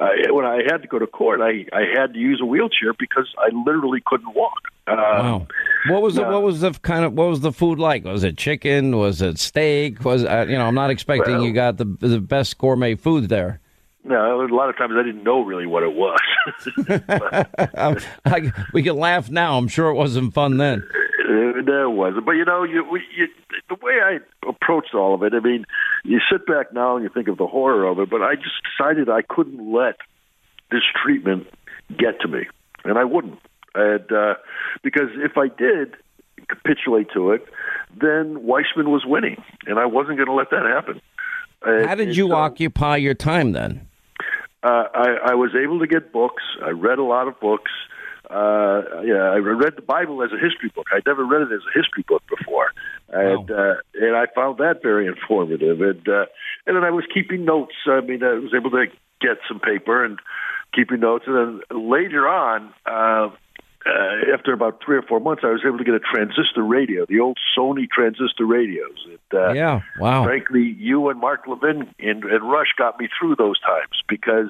uh, 0.00 0.32
when 0.32 0.46
I 0.46 0.60
had 0.70 0.82
to 0.82 0.88
go 0.88 0.98
to 0.98 1.06
court, 1.06 1.40
I, 1.40 1.66
I 1.76 1.82
had 1.94 2.14
to 2.14 2.18
use 2.18 2.40
a 2.40 2.46
wheelchair 2.46 2.94
because 2.98 3.28
I 3.38 3.54
literally 3.54 4.02
couldn't 4.04 4.34
walk. 4.34 4.60
Uh, 4.86 4.94
wow. 4.96 5.46
What 5.88 6.02
was 6.02 6.14
the, 6.14 6.22
what 6.22 6.42
was 6.42 6.60
the 6.60 6.72
kind 6.72 7.04
of 7.04 7.14
what 7.14 7.28
was 7.28 7.40
the 7.40 7.52
food 7.52 7.78
like? 7.78 8.04
Was 8.04 8.22
it 8.22 8.38
chicken? 8.38 8.96
Was 8.96 9.20
it 9.20 9.38
steak? 9.38 10.04
Was 10.04 10.24
uh, 10.24 10.46
you 10.48 10.56
know? 10.56 10.66
I'm 10.66 10.74
not 10.74 10.90
expecting 10.90 11.36
well, 11.36 11.44
you 11.44 11.52
got 11.52 11.78
the 11.78 11.84
the 11.84 12.20
best 12.20 12.56
gourmet 12.58 12.94
food 12.94 13.28
there. 13.28 13.60
No, 14.04 14.42
a 14.42 14.54
lot 14.54 14.68
of 14.68 14.76
times 14.76 14.92
I 14.96 15.02
didn't 15.02 15.24
know 15.24 15.40
really 15.40 15.66
what 15.66 15.82
it 15.82 15.94
was. 15.94 16.20
I, 18.26 18.52
we 18.74 18.82
can 18.82 18.96
laugh 18.96 19.30
now. 19.30 19.56
I'm 19.56 19.68
sure 19.68 19.88
it 19.88 19.94
wasn't 19.94 20.34
fun 20.34 20.58
then. 20.58 20.86
There 21.64 21.88
wasn't, 21.88 22.26
but 22.26 22.32
you 22.32 22.44
know, 22.44 22.64
you, 22.64 22.84
you, 23.16 23.28
the 23.70 23.76
way 23.80 23.94
I 23.94 24.18
approached 24.46 24.94
all 24.94 25.14
of 25.14 25.22
it. 25.22 25.32
I 25.32 25.40
mean, 25.40 25.64
you 26.04 26.20
sit 26.30 26.46
back 26.46 26.74
now 26.74 26.96
and 26.96 27.02
you 27.02 27.08
think 27.08 27.28
of 27.28 27.38
the 27.38 27.46
horror 27.46 27.86
of 27.86 27.98
it, 27.98 28.10
but 28.10 28.20
I 28.20 28.34
just 28.34 28.56
decided 28.76 29.08
I 29.08 29.22
couldn't 29.22 29.72
let 29.72 29.96
this 30.70 30.82
treatment 31.02 31.46
get 31.88 32.20
to 32.20 32.28
me, 32.28 32.46
and 32.84 32.98
I 32.98 33.04
wouldn't. 33.04 33.38
And 33.74 34.12
uh, 34.12 34.34
because 34.82 35.08
if 35.14 35.38
I 35.38 35.48
did 35.48 35.96
capitulate 36.46 37.08
to 37.14 37.30
it, 37.32 37.48
then 37.98 38.44
Weissmann 38.44 38.88
was 38.88 39.04
winning, 39.06 39.42
and 39.66 39.78
I 39.78 39.86
wasn't 39.86 40.18
going 40.18 40.28
to 40.28 40.34
let 40.34 40.50
that 40.50 40.66
happen. 40.66 41.00
How 41.62 41.94
did 41.94 42.16
you 42.16 42.28
so, 42.28 42.34
occupy 42.34 42.96
your 42.96 43.14
time 43.14 43.52
then? 43.52 43.88
Uh, 44.64 44.84
I, 44.94 45.32
I 45.32 45.34
was 45.34 45.50
able 45.54 45.80
to 45.80 45.86
get 45.86 46.10
books. 46.12 46.42
I 46.64 46.70
read 46.70 46.98
a 46.98 47.04
lot 47.04 47.28
of 47.28 47.38
books. 47.38 47.70
Uh, 48.30 49.02
yeah, 49.04 49.28
I 49.30 49.36
read 49.36 49.76
the 49.76 49.82
Bible 49.86 50.22
as 50.22 50.30
a 50.32 50.40
history 50.40 50.72
book. 50.74 50.86
I'd 50.90 51.04
never 51.06 51.24
read 51.26 51.42
it 51.42 51.52
as 51.52 51.60
a 51.60 51.78
history 51.78 52.04
book 52.08 52.22
before, 52.26 52.72
and 53.10 53.50
wow. 53.50 53.56
uh, 53.56 53.74
and 54.00 54.16
I 54.16 54.24
found 54.34 54.58
that 54.58 54.80
very 54.82 55.06
informative. 55.06 55.82
And 55.82 56.08
uh, 56.08 56.24
and 56.66 56.74
then 56.74 56.84
I 56.84 56.90
was 56.90 57.04
keeping 57.12 57.44
notes. 57.44 57.74
I 57.86 58.00
mean, 58.00 58.24
I 58.24 58.32
was 58.38 58.54
able 58.56 58.70
to 58.70 58.86
get 59.20 59.36
some 59.46 59.60
paper 59.60 60.02
and 60.02 60.18
keeping 60.74 61.00
notes. 61.00 61.24
And 61.26 61.60
then 61.70 61.90
later 61.90 62.26
on, 62.26 62.72
uh, 62.86 63.34
uh, 63.86 64.32
after 64.32 64.52
about 64.52 64.80
three 64.84 64.96
or 64.96 65.02
four 65.02 65.20
months, 65.20 65.42
I 65.44 65.48
was 65.48 65.60
able 65.66 65.78
to 65.78 65.84
get 65.84 65.94
a 65.94 66.00
transistor 66.00 66.62
radio, 66.62 67.04
the 67.06 67.20
old 67.20 67.38
Sony 67.56 67.88
transistor 67.90 68.46
radios. 68.46 69.06
It, 69.08 69.20
uh, 69.32 69.52
yeah, 69.52 69.82
wow. 69.98 70.24
Frankly, 70.24 70.74
you 70.78 71.08
and 71.10 71.20
Mark 71.20 71.46
Levin 71.46 71.92
and, 71.98 72.24
and 72.24 72.50
Rush 72.50 72.68
got 72.78 72.98
me 72.98 73.08
through 73.18 73.36
those 73.36 73.60
times 73.60 74.02
because 74.08 74.48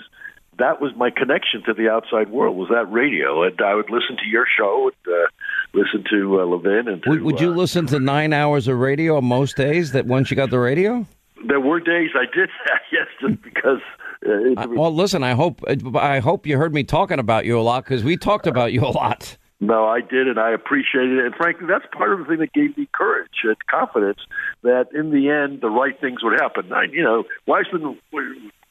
that 0.59 0.81
was 0.81 0.93
my 0.97 1.11
connection 1.11 1.63
to 1.65 1.75
the 1.75 1.89
outside 1.89 2.31
world 2.31 2.57
was 2.57 2.69
that 2.69 2.91
radio, 2.93 3.43
and 3.43 3.61
I 3.61 3.75
would 3.75 3.91
listen 3.91 4.17
to 4.17 4.27
your 4.27 4.47
show, 4.57 4.91
and, 4.91 5.15
uh, 5.15 5.27
listen 5.73 6.05
to 6.11 6.41
uh, 6.41 6.45
Levin, 6.45 6.89
and 6.89 7.03
to, 7.03 7.11
would, 7.11 7.23
would 7.23 7.41
you 7.41 7.51
uh, 7.51 7.57
listen 7.57 7.87
to 7.87 7.99
nine 7.99 8.33
hours 8.33 8.69
of 8.69 8.79
radio 8.79 9.21
most 9.21 9.57
days? 9.57 9.93
That 9.93 10.07
once 10.07 10.31
you 10.31 10.37
got 10.37 10.51
the 10.51 10.61
radio. 10.61 11.07
There 11.47 11.61
were 11.61 11.81
days 11.81 12.11
I 12.15 12.25
did 12.33 12.49
that, 12.67 12.83
yes, 12.93 13.07
just 13.21 13.43
because. 13.43 13.81
Uh, 14.27 14.67
well, 14.71 14.95
listen. 14.95 15.23
I 15.23 15.33
hope 15.33 15.61
I 15.97 16.19
hope 16.21 16.47
you 16.47 16.57
heard 16.57 16.75
me 16.75 16.85
talking 16.85 17.19
about 17.19 17.45
you 17.45 17.59
a 17.59 17.63
lot 17.63 17.85
because 17.85 18.05
we 18.05 18.17
talked 18.17 18.47
about 18.47 18.73
you 18.73 18.83
a 18.85 18.89
lot. 18.89 19.37
No, 19.61 19.87
I 19.87 20.01
did, 20.01 20.29
and 20.29 20.39
I 20.39 20.51
appreciated 20.51 21.19
it. 21.19 21.27
And 21.27 21.35
frankly, 21.35 21.67
that's 21.67 21.85
part 21.93 22.13
of 22.13 22.19
the 22.19 22.25
thing 22.27 22.39
that 22.39 22.53
gave 22.53 22.77
me 22.77 22.89
courage 22.93 23.31
and 23.45 23.57
confidence 23.71 24.19
that 24.63 24.89
in 24.93 25.11
the 25.11 25.31
end, 25.31 25.61
the 25.61 25.71
right 25.71 25.99
things 26.01 26.23
would 26.23 26.39
happen. 26.39 26.73
I, 26.73 26.85
you 26.93 27.03
know, 27.03 27.25
Weissmann 27.49 27.97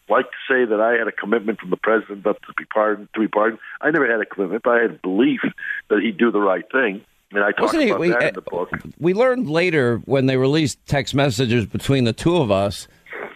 like 0.09 0.25
to 0.25 0.37
say 0.47 0.65
that 0.65 0.79
I 0.81 0.93
had 0.97 1.07
a 1.07 1.11
commitment 1.11 1.59
from 1.59 1.69
the 1.69 1.77
president 1.77 2.25
not 2.25 2.35
to 2.43 2.53
be 2.57 2.65
pardoned, 2.65 3.07
to 3.15 3.19
be 3.21 3.27
pardoned. 3.27 3.59
I 3.81 3.89
never 3.91 4.09
had 4.11 4.19
a 4.21 4.25
commitment, 4.25 4.63
but 4.63 4.71
I 4.71 4.81
had 4.81 5.01
belief 5.01 5.39
that 5.89 5.99
he'd 6.01 6.17
do 6.17 6.31
the 6.31 6.41
right 6.41 6.65
thing. 6.71 7.01
And 7.31 7.43
I 7.43 7.51
talked 7.51 7.61
Wasn't 7.61 7.83
he- 7.83 7.89
about 7.89 7.99
we- 8.01 8.09
that 8.09 8.23
in 8.23 8.33
the 8.35 8.41
book. 8.41 8.69
We 8.99 9.13
learned 9.13 9.49
later 9.49 9.97
when 10.05 10.25
they 10.27 10.37
released 10.37 10.85
text 10.85 11.15
messages 11.15 11.65
between 11.65 12.03
the 12.03 12.13
two 12.13 12.37
of 12.37 12.51
us 12.51 12.87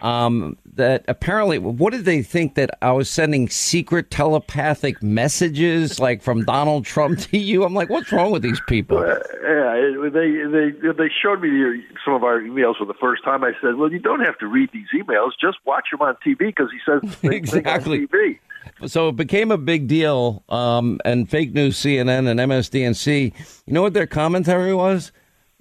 um, 0.02 0.56
that 0.78 1.04
apparently, 1.06 1.58
what 1.58 1.92
did 1.92 2.04
they 2.06 2.22
think 2.22 2.54
that 2.54 2.70
I 2.80 2.92
was 2.92 3.10
sending 3.10 3.48
secret 3.48 4.10
telepathic 4.10 5.02
messages 5.02 6.00
like 6.00 6.22
from 6.22 6.44
Donald 6.44 6.84
Trump 6.86 7.18
to 7.30 7.38
you? 7.38 7.64
I'm 7.64 7.74
like, 7.74 7.90
what's 7.90 8.10
wrong 8.10 8.30
with 8.30 8.42
these 8.42 8.60
people? 8.66 8.98
Uh, 8.98 9.18
yeah, 9.42 10.08
they 10.10 10.30
they 10.50 10.92
they 10.92 11.10
showed 11.22 11.42
me 11.42 11.84
some 12.04 12.14
of 12.14 12.24
our 12.24 12.40
emails 12.40 12.76
for 12.78 12.86
the 12.86 12.94
first 12.94 13.22
time. 13.24 13.44
I 13.44 13.52
said, 13.60 13.76
"Well, 13.76 13.92
you 13.92 13.98
don't 13.98 14.20
have 14.24 14.38
to 14.38 14.46
read 14.46 14.70
these 14.72 14.86
emails; 14.94 15.32
just 15.40 15.58
watch 15.66 15.88
them 15.90 16.00
on 16.00 16.16
TV 16.26 16.38
because 16.38 16.70
he 16.72 16.78
says 16.86 17.02
Exactly. 17.22 18.00
on 18.00 18.06
TV." 18.08 18.38
So 18.86 19.08
it 19.08 19.16
became 19.16 19.50
a 19.50 19.58
big 19.58 19.88
deal, 19.88 20.44
um, 20.48 21.00
and 21.04 21.28
fake 21.28 21.52
news 21.54 21.76
CNN 21.78 22.28
and 22.28 22.38
MSDNC. 22.40 23.32
You 23.66 23.72
know 23.72 23.82
what 23.82 23.94
their 23.94 24.06
commentary 24.06 24.74
was? 24.74 25.12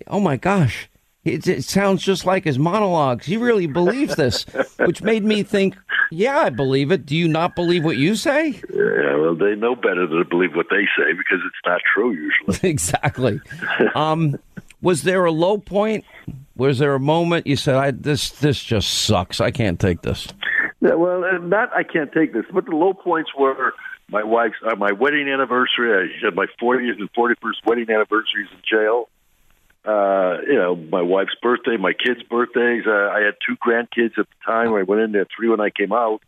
Oh 0.08 0.20
my 0.20 0.38
gosh, 0.38 0.90
it, 1.28 1.48
it 1.48 1.64
sounds 1.64 2.02
just 2.02 2.26
like 2.26 2.44
his 2.44 2.58
monologues. 2.58 3.26
He 3.26 3.38
really 3.38 3.68
believes 3.68 4.16
this, 4.16 4.46
which 4.78 5.02
made 5.02 5.24
me 5.24 5.44
think, 5.44 5.78
yeah, 6.12 6.40
I 6.40 6.50
believe 6.50 6.92
it. 6.92 7.06
Do 7.06 7.16
you 7.16 7.28
not 7.28 7.56
believe 7.56 7.84
what 7.84 7.98
you 7.98 8.16
say? 8.16 8.62
Yeah, 8.74 9.16
well, 9.16 9.36
they 9.36 9.56
know 9.56 9.76
better 9.76 10.08
than 10.08 10.18
to 10.18 10.26
believe 10.26 10.56
what 10.56 10.68
they 10.70 10.86
say 10.98 11.14
because 11.14 11.40
it's 11.46 11.66
not 11.66 11.82
true 11.94 12.12
usually. 12.12 12.60
exactly. 12.70 13.42
Um, 13.96 14.40
was 14.82 15.04
there 15.04 15.26
a 15.26 15.32
low 15.32 15.58
point? 15.58 16.06
Was 16.56 16.80
there 16.80 16.96
a 16.96 17.00
moment 17.00 17.48
you 17.48 17.56
said, 17.56 17.76
"I 17.76 17.92
this 17.92 18.32
this 18.32 18.64
just 18.64 18.90
sucks. 18.90 19.42
I 19.42 19.52
can't 19.52 19.80
take 19.80 20.02
this." 20.02 20.28
Yeah, 20.82 20.96
well, 20.96 21.24
uh, 21.24 21.38
not 21.40 21.72
I 21.76 21.84
can't 21.84 22.12
take 22.12 22.34
this, 22.34 22.46
but 22.54 22.66
the 22.66 22.76
low 22.76 22.94
points 22.94 23.32
were 23.38 23.74
my 24.10 24.24
wife's 24.24 24.56
uh, 24.66 24.76
my 24.76 24.92
wedding 24.92 25.28
anniversary. 25.28 25.92
I 25.94 26.26
had 26.26 26.36
my 26.36 26.46
40th 26.62 27.00
and 27.00 27.12
41st 27.14 27.66
wedding 27.66 27.90
anniversaries 27.90 28.48
in 28.52 28.62
jail. 28.70 29.10
Uh, 29.88 30.42
you 30.46 30.56
know, 30.56 30.76
my 30.76 31.02
wife's 31.02 31.36
birthday, 31.42 31.78
my 31.78 31.94
kids' 31.94 32.22
birthdays. 32.24 32.84
Uh, 32.86 32.92
I 32.92 33.22
had 33.22 33.36
two 33.48 33.56
grandkids 33.56 34.18
at 34.18 34.28
the 34.28 34.46
time. 34.46 34.74
I 34.74 34.84
went 34.84 35.02
in 35.02 35.14
there 35.14 35.26
three 35.34 35.48
when 35.48 35.62
I 35.62 35.70
came 35.70 35.94
out, 35.94 36.20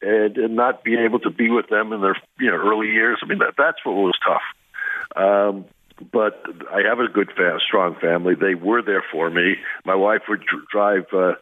and, 0.00 0.36
and 0.38 0.54
not 0.54 0.84
being 0.84 1.00
able 1.00 1.18
to 1.20 1.30
be 1.30 1.50
with 1.50 1.68
them 1.68 1.92
in 1.92 2.02
their 2.02 2.16
you 2.38 2.50
know 2.50 2.56
early 2.56 2.86
years. 2.86 3.18
I 3.20 3.26
mean, 3.26 3.38
that, 3.38 3.54
that's 3.58 3.78
what 3.84 3.96
was 3.96 4.16
tough. 4.24 4.42
Um, 5.16 5.64
but 6.12 6.40
I 6.72 6.82
have 6.88 7.00
a 7.00 7.08
good, 7.08 7.32
fa- 7.36 7.58
strong 7.66 7.96
family. 8.00 8.34
They 8.36 8.54
were 8.54 8.80
there 8.80 9.04
for 9.10 9.28
me. 9.28 9.56
My 9.84 9.96
wife 9.96 10.22
would 10.28 10.42
dr- 10.42 10.68
drive 10.70 11.06
uh, 11.12 11.34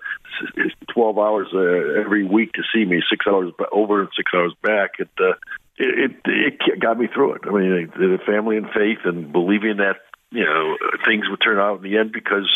twelve 0.94 1.18
hours 1.18 1.48
uh, 1.52 2.00
every 2.00 2.24
week 2.24 2.52
to 2.54 2.62
see 2.74 2.86
me, 2.86 3.02
six 3.10 3.26
hours 3.26 3.52
over 3.72 4.00
and 4.00 4.08
six 4.16 4.32
hours 4.34 4.54
back. 4.62 4.92
It, 5.00 5.10
uh, 5.20 5.34
it 5.76 6.12
it 6.24 6.56
it 6.66 6.80
got 6.80 6.98
me 6.98 7.08
through 7.12 7.34
it. 7.34 7.42
I 7.44 7.50
mean, 7.50 7.92
the 7.94 8.18
family 8.24 8.56
and 8.56 8.70
faith 8.70 8.98
and 9.04 9.30
believing 9.32 9.76
that 9.76 9.96
you 10.30 10.44
know 10.44 10.76
things 11.06 11.28
would 11.28 11.40
turn 11.42 11.58
out 11.58 11.76
in 11.76 11.90
the 11.90 11.98
end 11.98 12.12
because 12.12 12.50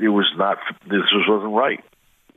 it 0.00 0.08
was 0.08 0.26
not 0.36 0.58
this 0.88 1.02
wasn't 1.28 1.54
right. 1.54 1.84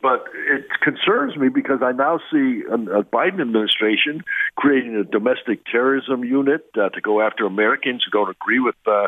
But 0.02 0.26
it 0.34 0.66
concerns 0.82 1.38
me 1.38 1.50
because 1.50 1.84
I 1.84 1.92
now 1.92 2.20
see 2.32 2.64
a, 2.68 3.04
Biden 3.04 3.40
administration 3.40 4.24
creating 4.56 4.96
a 4.96 5.04
domestic 5.04 5.64
terrorism 5.66 6.24
unit 6.24 6.66
uh, 6.76 6.90
to 6.90 7.02
go 7.02 7.22
after 7.22 7.46
Americans 7.46 8.04
who 8.04 8.12
don't 8.12 8.32
agree 8.32 8.60
with 8.60 8.76
uh, 8.88 9.08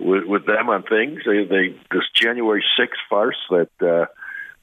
with, 0.00 0.24
with 0.24 0.46
them 0.46 0.68
on 0.68 0.82
things. 0.82 1.20
They, 1.24 1.44
they 1.44 1.68
this 1.92 2.08
January 2.14 2.64
6th 2.78 2.98
farce 3.08 3.38
that 3.50 3.70
uh, 3.80 4.06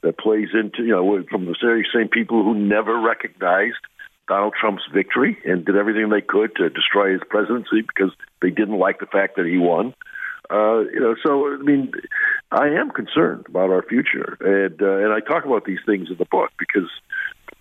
that 0.02 0.18
plays 0.18 0.48
into 0.52 0.82
you 0.82 0.90
know 0.90 1.24
from 1.30 1.46
the 1.46 1.56
very 1.60 1.86
same 1.94 2.08
people 2.08 2.44
who 2.44 2.54
never 2.54 3.00
recognized 3.00 3.80
Donald 4.28 4.54
Trump's 4.58 4.84
victory 4.92 5.38
and 5.44 5.64
did 5.64 5.76
everything 5.76 6.10
they 6.10 6.20
could 6.20 6.54
to 6.56 6.68
destroy 6.68 7.12
his 7.12 7.22
presidency 7.28 7.80
because 7.80 8.12
they 8.40 8.50
didn't 8.50 8.78
like 8.78 9.00
the 9.00 9.06
fact 9.06 9.36
that 9.36 9.46
he 9.46 9.56
won. 9.56 9.88
Uh, 9.88 9.92
you 10.50 11.00
know, 11.00 11.14
so 11.24 11.54
I 11.54 11.56
mean, 11.58 11.92
I 12.50 12.68
am 12.68 12.90
concerned 12.90 13.46
about 13.48 13.70
our 13.70 13.82
future, 13.82 14.36
and 14.40 14.80
uh, 14.82 15.04
and 15.04 15.12
I 15.12 15.20
talk 15.20 15.44
about 15.44 15.64
these 15.64 15.80
things 15.86 16.10
in 16.10 16.16
the 16.16 16.26
book 16.26 16.50
because 16.58 16.90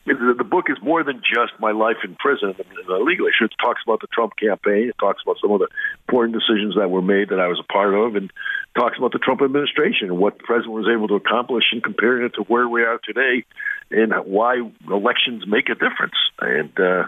the, 0.05 0.35
the 0.37 0.43
book 0.43 0.65
is 0.69 0.77
more 0.81 1.03
than 1.03 1.21
just 1.21 1.53
my 1.59 1.71
life 1.71 1.97
in 2.03 2.15
prison 2.15 2.55
and 2.57 2.87
the 2.87 2.97
legal 2.97 3.27
issue. 3.27 3.45
It 3.45 3.51
talks 3.61 3.81
about 3.85 4.01
the 4.01 4.07
Trump 4.07 4.33
campaign. 4.35 4.89
It 4.89 4.95
talks 4.99 5.21
about 5.23 5.37
some 5.41 5.51
of 5.51 5.59
the 5.59 5.67
important 6.07 6.33
decisions 6.33 6.75
that 6.75 6.89
were 6.89 7.01
made 7.01 7.29
that 7.29 7.39
I 7.39 7.47
was 7.47 7.59
a 7.59 7.71
part 7.71 7.93
of, 7.93 8.15
and 8.15 8.31
talks 8.75 8.97
about 8.97 9.11
the 9.13 9.19
Trump 9.19 9.41
administration 9.41 10.09
and 10.09 10.17
what 10.17 10.37
the 10.37 10.43
president 10.43 10.73
was 10.73 10.89
able 10.91 11.07
to 11.09 11.15
accomplish, 11.15 11.65
and 11.71 11.83
comparing 11.83 12.25
it 12.25 12.33
to 12.35 12.41
where 12.43 12.67
we 12.67 12.83
are 12.83 12.99
today, 13.03 13.45
and 13.91 14.11
why 14.25 14.61
elections 14.89 15.43
make 15.47 15.69
a 15.69 15.75
difference. 15.75 16.17
And 16.39 16.71
uh, 16.79 17.05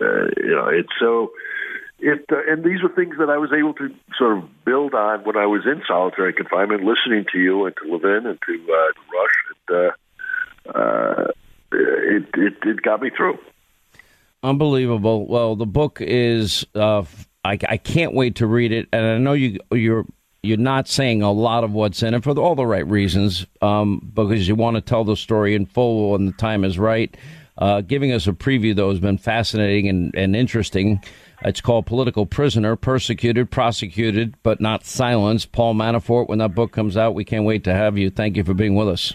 uh, 0.00 0.28
you 0.36 0.54
know, 0.54 0.68
it's 0.68 0.92
so 1.00 1.32
it 1.98 2.24
uh, 2.30 2.36
and 2.48 2.64
these 2.64 2.82
were 2.82 2.88
things 2.88 3.16
that 3.18 3.30
I 3.30 3.38
was 3.38 3.50
able 3.52 3.74
to 3.74 3.94
sort 4.18 4.38
of 4.38 4.64
build 4.64 4.94
on 4.94 5.24
when 5.24 5.36
I 5.36 5.46
was 5.46 5.62
in 5.64 5.82
solitary 5.86 6.32
confinement, 6.32 6.84
listening 6.84 7.24
to 7.32 7.38
you 7.38 7.66
and 7.66 7.74
to 7.82 7.92
Levin 7.92 8.26
and 8.26 8.38
to 8.46 8.72
uh, 8.72 8.92
Rush. 9.12 9.36
And, 9.68 9.76
uh, 9.76 10.78
uh, 10.78 11.26
it, 11.72 12.26
it 12.34 12.54
it 12.62 12.82
got 12.82 13.00
me 13.00 13.10
through. 13.16 13.38
Unbelievable. 14.42 15.26
Well, 15.26 15.56
the 15.56 15.66
book 15.66 15.98
is. 16.00 16.66
Uh, 16.74 17.04
I, 17.44 17.58
I 17.68 17.76
can't 17.76 18.12
wait 18.12 18.36
to 18.36 18.46
read 18.46 18.72
it, 18.72 18.88
and 18.92 19.06
I 19.06 19.18
know 19.18 19.32
you 19.32 19.60
you're 19.70 20.04
you're 20.42 20.56
not 20.56 20.88
saying 20.88 21.22
a 21.22 21.32
lot 21.32 21.64
of 21.64 21.72
what's 21.72 22.02
in 22.02 22.14
it 22.14 22.24
for 22.24 22.38
all 22.38 22.54
the 22.54 22.66
right 22.66 22.86
reasons, 22.86 23.46
um, 23.62 24.10
because 24.14 24.46
you 24.46 24.54
want 24.54 24.76
to 24.76 24.80
tell 24.80 25.04
the 25.04 25.16
story 25.16 25.54
in 25.54 25.66
full 25.66 26.12
when 26.12 26.26
the 26.26 26.32
time 26.32 26.64
is 26.64 26.78
right. 26.78 27.16
Uh, 27.58 27.80
giving 27.80 28.12
us 28.12 28.26
a 28.26 28.32
preview, 28.32 28.74
though, 28.74 28.90
has 28.90 29.00
been 29.00 29.18
fascinating 29.18 29.88
and, 29.88 30.14
and 30.14 30.36
interesting. 30.36 31.02
It's 31.42 31.60
called 31.60 31.86
Political 31.86 32.26
Prisoner 32.26 32.76
Persecuted, 32.76 33.50
Prosecuted, 33.50 34.34
but 34.42 34.60
Not 34.60 34.84
Silenced. 34.84 35.52
Paul 35.52 35.74
Manafort, 35.74 36.28
when 36.28 36.38
that 36.38 36.54
book 36.54 36.72
comes 36.72 36.96
out, 36.96 37.14
we 37.14 37.24
can't 37.24 37.44
wait 37.44 37.64
to 37.64 37.74
have 37.74 37.98
you. 37.98 38.10
Thank 38.10 38.36
you 38.36 38.44
for 38.44 38.54
being 38.54 38.74
with 38.74 38.88
us. 38.88 39.14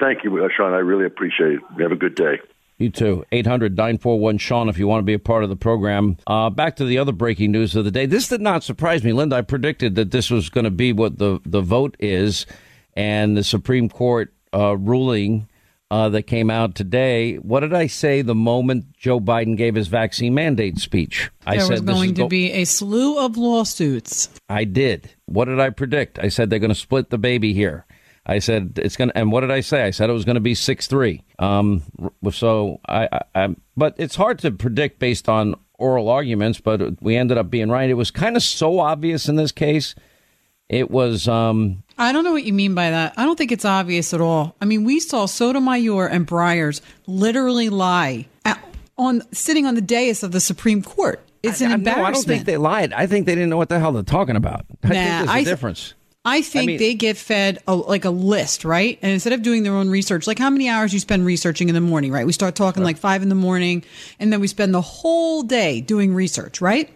Thank 0.00 0.24
you, 0.24 0.48
Sean. 0.56 0.72
I 0.72 0.78
really 0.78 1.06
appreciate 1.06 1.54
it. 1.54 1.60
Have 1.80 1.92
a 1.92 1.96
good 1.96 2.14
day. 2.14 2.40
You 2.78 2.90
too. 2.90 3.24
800 3.30 3.76
941 3.76 4.38
Sean 4.38 4.68
if 4.68 4.76
you 4.76 4.88
want 4.88 4.98
to 5.00 5.04
be 5.04 5.14
a 5.14 5.18
part 5.18 5.44
of 5.44 5.50
the 5.50 5.56
program. 5.56 6.16
Uh, 6.26 6.50
back 6.50 6.76
to 6.76 6.84
the 6.84 6.98
other 6.98 7.12
breaking 7.12 7.52
news 7.52 7.76
of 7.76 7.84
the 7.84 7.92
day. 7.92 8.06
This 8.06 8.28
did 8.28 8.40
not 8.40 8.64
surprise 8.64 9.04
me. 9.04 9.12
Linda, 9.12 9.36
I 9.36 9.42
predicted 9.42 9.94
that 9.94 10.10
this 10.10 10.30
was 10.30 10.50
going 10.50 10.64
to 10.64 10.70
be 10.70 10.92
what 10.92 11.18
the, 11.18 11.40
the 11.46 11.60
vote 11.60 11.96
is, 12.00 12.44
and 12.94 13.36
the 13.36 13.44
Supreme 13.44 13.88
Court 13.88 14.34
uh, 14.52 14.76
ruling 14.76 15.48
uh, 15.92 16.08
that 16.08 16.22
came 16.22 16.48
out 16.48 16.74
today. 16.74 17.34
What 17.36 17.60
did 17.60 17.74
I 17.74 17.86
say 17.86 18.22
the 18.22 18.34
moment 18.34 18.96
Joe 18.96 19.20
Biden 19.20 19.58
gave 19.58 19.74
his 19.74 19.88
vaccine 19.88 20.32
mandate 20.32 20.78
speech? 20.78 21.30
I 21.46 21.56
there 21.56 21.66
said 21.66 21.70
was 21.72 21.80
going 21.82 22.14
to 22.14 22.22
go- 22.22 22.28
be 22.28 22.50
a 22.50 22.64
slew 22.64 23.18
of 23.18 23.36
lawsuits. 23.36 24.30
I 24.48 24.64
did. 24.64 25.10
What 25.26 25.44
did 25.44 25.60
I 25.60 25.68
predict? 25.68 26.18
I 26.18 26.28
said 26.28 26.48
they're 26.48 26.58
going 26.58 26.70
to 26.70 26.74
split 26.74 27.10
the 27.10 27.18
baby 27.18 27.52
here. 27.52 27.84
I 28.24 28.38
said 28.38 28.78
it's 28.82 28.96
going 28.96 29.10
to, 29.10 29.18
and 29.18 29.30
what 29.30 29.42
did 29.42 29.50
I 29.50 29.60
say? 29.60 29.82
I 29.82 29.90
said 29.90 30.08
it 30.08 30.14
was 30.14 30.24
going 30.24 30.36
to 30.36 30.40
be 30.40 30.54
six 30.54 30.86
three. 30.86 31.24
Um, 31.38 31.82
so 32.30 32.80
I, 32.88 33.08
I, 33.12 33.20
I, 33.34 33.56
but 33.76 33.94
it's 33.98 34.16
hard 34.16 34.38
to 34.38 34.50
predict 34.50 34.98
based 34.98 35.28
on 35.28 35.56
oral 35.74 36.08
arguments. 36.08 36.58
But 36.58 37.02
we 37.02 37.16
ended 37.16 37.36
up 37.36 37.50
being 37.50 37.68
right. 37.68 37.90
It 37.90 37.94
was 37.94 38.10
kind 38.10 38.34
of 38.34 38.42
so 38.42 38.80
obvious 38.80 39.28
in 39.28 39.36
this 39.36 39.52
case. 39.52 39.94
It 40.70 40.90
was. 40.90 41.28
Um, 41.28 41.81
I 41.98 42.12
don't 42.12 42.24
know 42.24 42.32
what 42.32 42.44
you 42.44 42.52
mean 42.52 42.74
by 42.74 42.90
that. 42.90 43.14
I 43.16 43.24
don't 43.24 43.36
think 43.36 43.52
it's 43.52 43.64
obvious 43.64 44.12
at 44.14 44.20
all. 44.20 44.54
I 44.60 44.64
mean, 44.64 44.84
we 44.84 44.98
saw 45.00 45.26
Sotomayor 45.26 46.06
and 46.06 46.26
Breyers 46.26 46.80
literally 47.06 47.68
lie 47.68 48.26
at, 48.44 48.62
on 48.98 49.22
sitting 49.32 49.66
on 49.66 49.74
the 49.74 49.80
dais 49.82 50.22
of 50.22 50.32
the 50.32 50.40
Supreme 50.40 50.82
Court. 50.82 51.20
It's 51.42 51.60
an 51.60 51.68
I, 51.68 51.70
I- 51.70 51.74
embarrassment. 51.74 52.02
no, 52.02 52.08
I 52.08 52.12
don't 52.12 52.24
think 52.24 52.44
they 52.46 52.56
lied. 52.56 52.92
I 52.92 53.06
think 53.06 53.26
they 53.26 53.34
didn't 53.34 53.50
know 53.50 53.56
what 53.56 53.68
the 53.68 53.78
hell 53.80 53.92
they're 53.92 54.02
talking 54.02 54.36
about. 54.36 54.64
I 54.82 54.88
Nah, 54.88 54.92
think 54.94 55.10
there's 55.10 55.28
a 55.28 55.32
I- 55.32 55.44
difference. 55.44 55.94
I 56.24 56.40
think 56.42 56.66
mean- 56.68 56.78
they 56.78 56.94
get 56.94 57.16
fed 57.16 57.58
a, 57.66 57.74
like 57.74 58.04
a 58.04 58.10
list, 58.10 58.64
right? 58.64 58.96
And 59.02 59.10
instead 59.10 59.32
of 59.32 59.42
doing 59.42 59.64
their 59.64 59.72
own 59.74 59.90
research, 59.90 60.28
like 60.28 60.38
how 60.38 60.50
many 60.50 60.68
hours 60.68 60.94
you 60.94 61.00
spend 61.00 61.26
researching 61.26 61.68
in 61.68 61.74
the 61.74 61.80
morning, 61.80 62.12
right? 62.12 62.24
We 62.24 62.32
start 62.32 62.54
talking 62.54 62.84
like 62.84 62.96
five 62.96 63.22
in 63.22 63.28
the 63.28 63.34
morning, 63.34 63.82
and 64.20 64.32
then 64.32 64.38
we 64.40 64.46
spend 64.46 64.72
the 64.72 64.80
whole 64.80 65.42
day 65.42 65.80
doing 65.80 66.14
research, 66.14 66.60
right? 66.60 66.88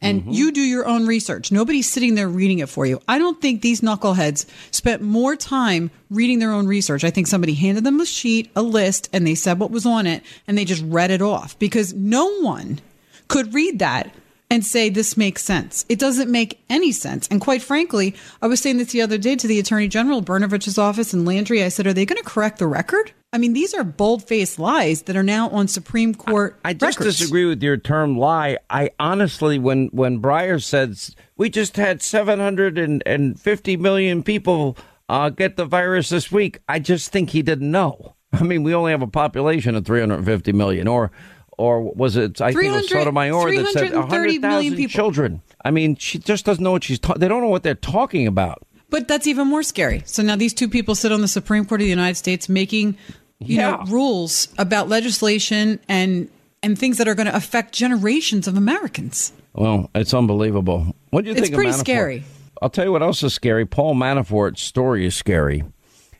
And 0.00 0.22
Mm-hmm. 0.22 0.30
you 0.30 0.52
do 0.52 0.60
your 0.60 0.86
own 0.86 1.06
research. 1.06 1.50
Nobody's 1.52 1.90
sitting 1.90 2.14
there 2.14 2.28
reading 2.28 2.58
it 2.60 2.68
for 2.68 2.86
you. 2.86 3.00
I 3.08 3.18
don't 3.18 3.40
think 3.40 3.62
these 3.62 3.80
knuckleheads 3.80 4.46
spent 4.70 5.02
more 5.02 5.36
time 5.36 5.90
reading 6.10 6.38
their 6.38 6.52
own 6.52 6.66
research. 6.66 7.04
I 7.04 7.10
think 7.10 7.26
somebody 7.26 7.54
handed 7.54 7.84
them 7.84 8.00
a 8.00 8.06
sheet, 8.06 8.50
a 8.54 8.62
list, 8.62 9.08
and 9.12 9.26
they 9.26 9.34
said 9.34 9.58
what 9.58 9.70
was 9.70 9.86
on 9.86 10.06
it, 10.06 10.22
and 10.46 10.56
they 10.56 10.64
just 10.64 10.84
read 10.86 11.10
it 11.10 11.22
off 11.22 11.58
because 11.58 11.92
no 11.94 12.40
one 12.40 12.80
could 13.28 13.54
read 13.54 13.78
that 13.78 14.14
and 14.50 14.64
say 14.64 14.88
this 14.90 15.16
makes 15.16 15.42
sense. 15.42 15.86
It 15.88 15.98
doesn't 15.98 16.30
make 16.30 16.60
any 16.68 16.92
sense. 16.92 17.26
And 17.28 17.40
quite 17.40 17.62
frankly, 17.62 18.14
I 18.42 18.46
was 18.46 18.60
saying 18.60 18.76
this 18.76 18.92
the 18.92 19.00
other 19.02 19.16
day 19.18 19.34
to 19.36 19.46
the 19.48 19.58
Attorney 19.58 19.88
General 19.88 20.20
Brnovich's 20.22 20.76
office 20.78 21.12
and 21.14 21.24
Landry. 21.24 21.64
I 21.64 21.68
said, 21.68 21.86
"Are 21.86 21.94
they 21.94 22.04
going 22.04 22.22
to 22.22 22.28
correct 22.28 22.58
the 22.58 22.66
record?" 22.66 23.12
I 23.34 23.38
mean, 23.38 23.52
these 23.52 23.74
are 23.74 23.82
bold-faced 23.82 24.60
lies 24.60 25.02
that 25.02 25.16
are 25.16 25.24
now 25.24 25.48
on 25.48 25.66
Supreme 25.66 26.14
Court. 26.14 26.56
I 26.64 26.72
just 26.72 27.00
records. 27.00 27.18
disagree 27.18 27.44
with 27.46 27.60
your 27.64 27.76
term 27.76 28.16
lie. 28.16 28.58
I 28.70 28.90
honestly, 29.00 29.58
when 29.58 29.88
when 29.88 30.22
Breyer 30.22 30.62
says 30.62 31.16
we 31.36 31.50
just 31.50 31.76
had 31.76 32.00
seven 32.00 32.38
hundred 32.38 32.78
and 32.78 33.40
fifty 33.40 33.76
million 33.76 34.22
people 34.22 34.76
uh, 35.08 35.30
get 35.30 35.56
the 35.56 35.64
virus 35.64 36.10
this 36.10 36.30
week, 36.30 36.60
I 36.68 36.78
just 36.78 37.10
think 37.10 37.30
he 37.30 37.42
didn't 37.42 37.72
know. 37.72 38.14
I 38.32 38.44
mean, 38.44 38.62
we 38.62 38.72
only 38.72 38.92
have 38.92 39.02
a 39.02 39.08
population 39.08 39.74
of 39.74 39.84
three 39.84 39.98
hundred 39.98 40.24
fifty 40.24 40.52
million, 40.52 40.86
or 40.86 41.10
or 41.58 41.82
was 41.82 42.16
it? 42.16 42.40
I 42.40 42.52
think 42.52 42.66
it 42.66 42.70
was 42.70 42.86
300 42.88 43.04
Sotomayor 43.04 43.52
that 43.56 43.66
said 43.72 43.88
330 43.88 43.96
hundred 43.96 44.10
million 44.20 44.42
thousand 44.42 44.76
people. 44.76 44.92
children. 44.92 45.42
I 45.64 45.72
mean, 45.72 45.96
she 45.96 46.20
just 46.20 46.44
doesn't 46.44 46.62
know 46.62 46.70
what 46.70 46.84
she's. 46.84 47.00
Ta- 47.00 47.14
they 47.14 47.26
don't 47.26 47.42
know 47.42 47.48
what 47.48 47.64
they're 47.64 47.74
talking 47.74 48.28
about. 48.28 48.62
But 48.90 49.08
that's 49.08 49.26
even 49.26 49.48
more 49.48 49.64
scary. 49.64 50.02
So 50.04 50.22
now 50.22 50.36
these 50.36 50.54
two 50.54 50.68
people 50.68 50.94
sit 50.94 51.10
on 51.10 51.20
the 51.20 51.26
Supreme 51.26 51.64
Court 51.64 51.80
of 51.80 51.84
the 51.84 51.90
United 51.90 52.14
States 52.16 52.48
making, 52.48 52.96
you 53.46 53.58
know, 53.58 53.82
rules 53.88 54.48
about 54.58 54.88
legislation 54.88 55.80
and 55.88 56.28
and 56.62 56.78
things 56.78 56.96
that 56.98 57.06
are 57.06 57.14
going 57.14 57.26
to 57.26 57.36
affect 57.36 57.74
generations 57.74 58.48
of 58.48 58.56
Americans. 58.56 59.32
Well, 59.52 59.90
it's 59.94 60.14
unbelievable. 60.14 60.94
What 61.10 61.24
do 61.24 61.30
you 61.30 61.36
It's 61.36 61.42
think 61.42 61.54
pretty 61.54 61.70
of 61.70 61.76
scary. 61.76 62.24
I'll 62.62 62.70
tell 62.70 62.84
you 62.86 62.92
what 62.92 63.02
else 63.02 63.22
is 63.22 63.34
scary. 63.34 63.66
Paul 63.66 63.94
Manafort's 63.94 64.62
story 64.62 65.06
is 65.06 65.14
scary, 65.14 65.62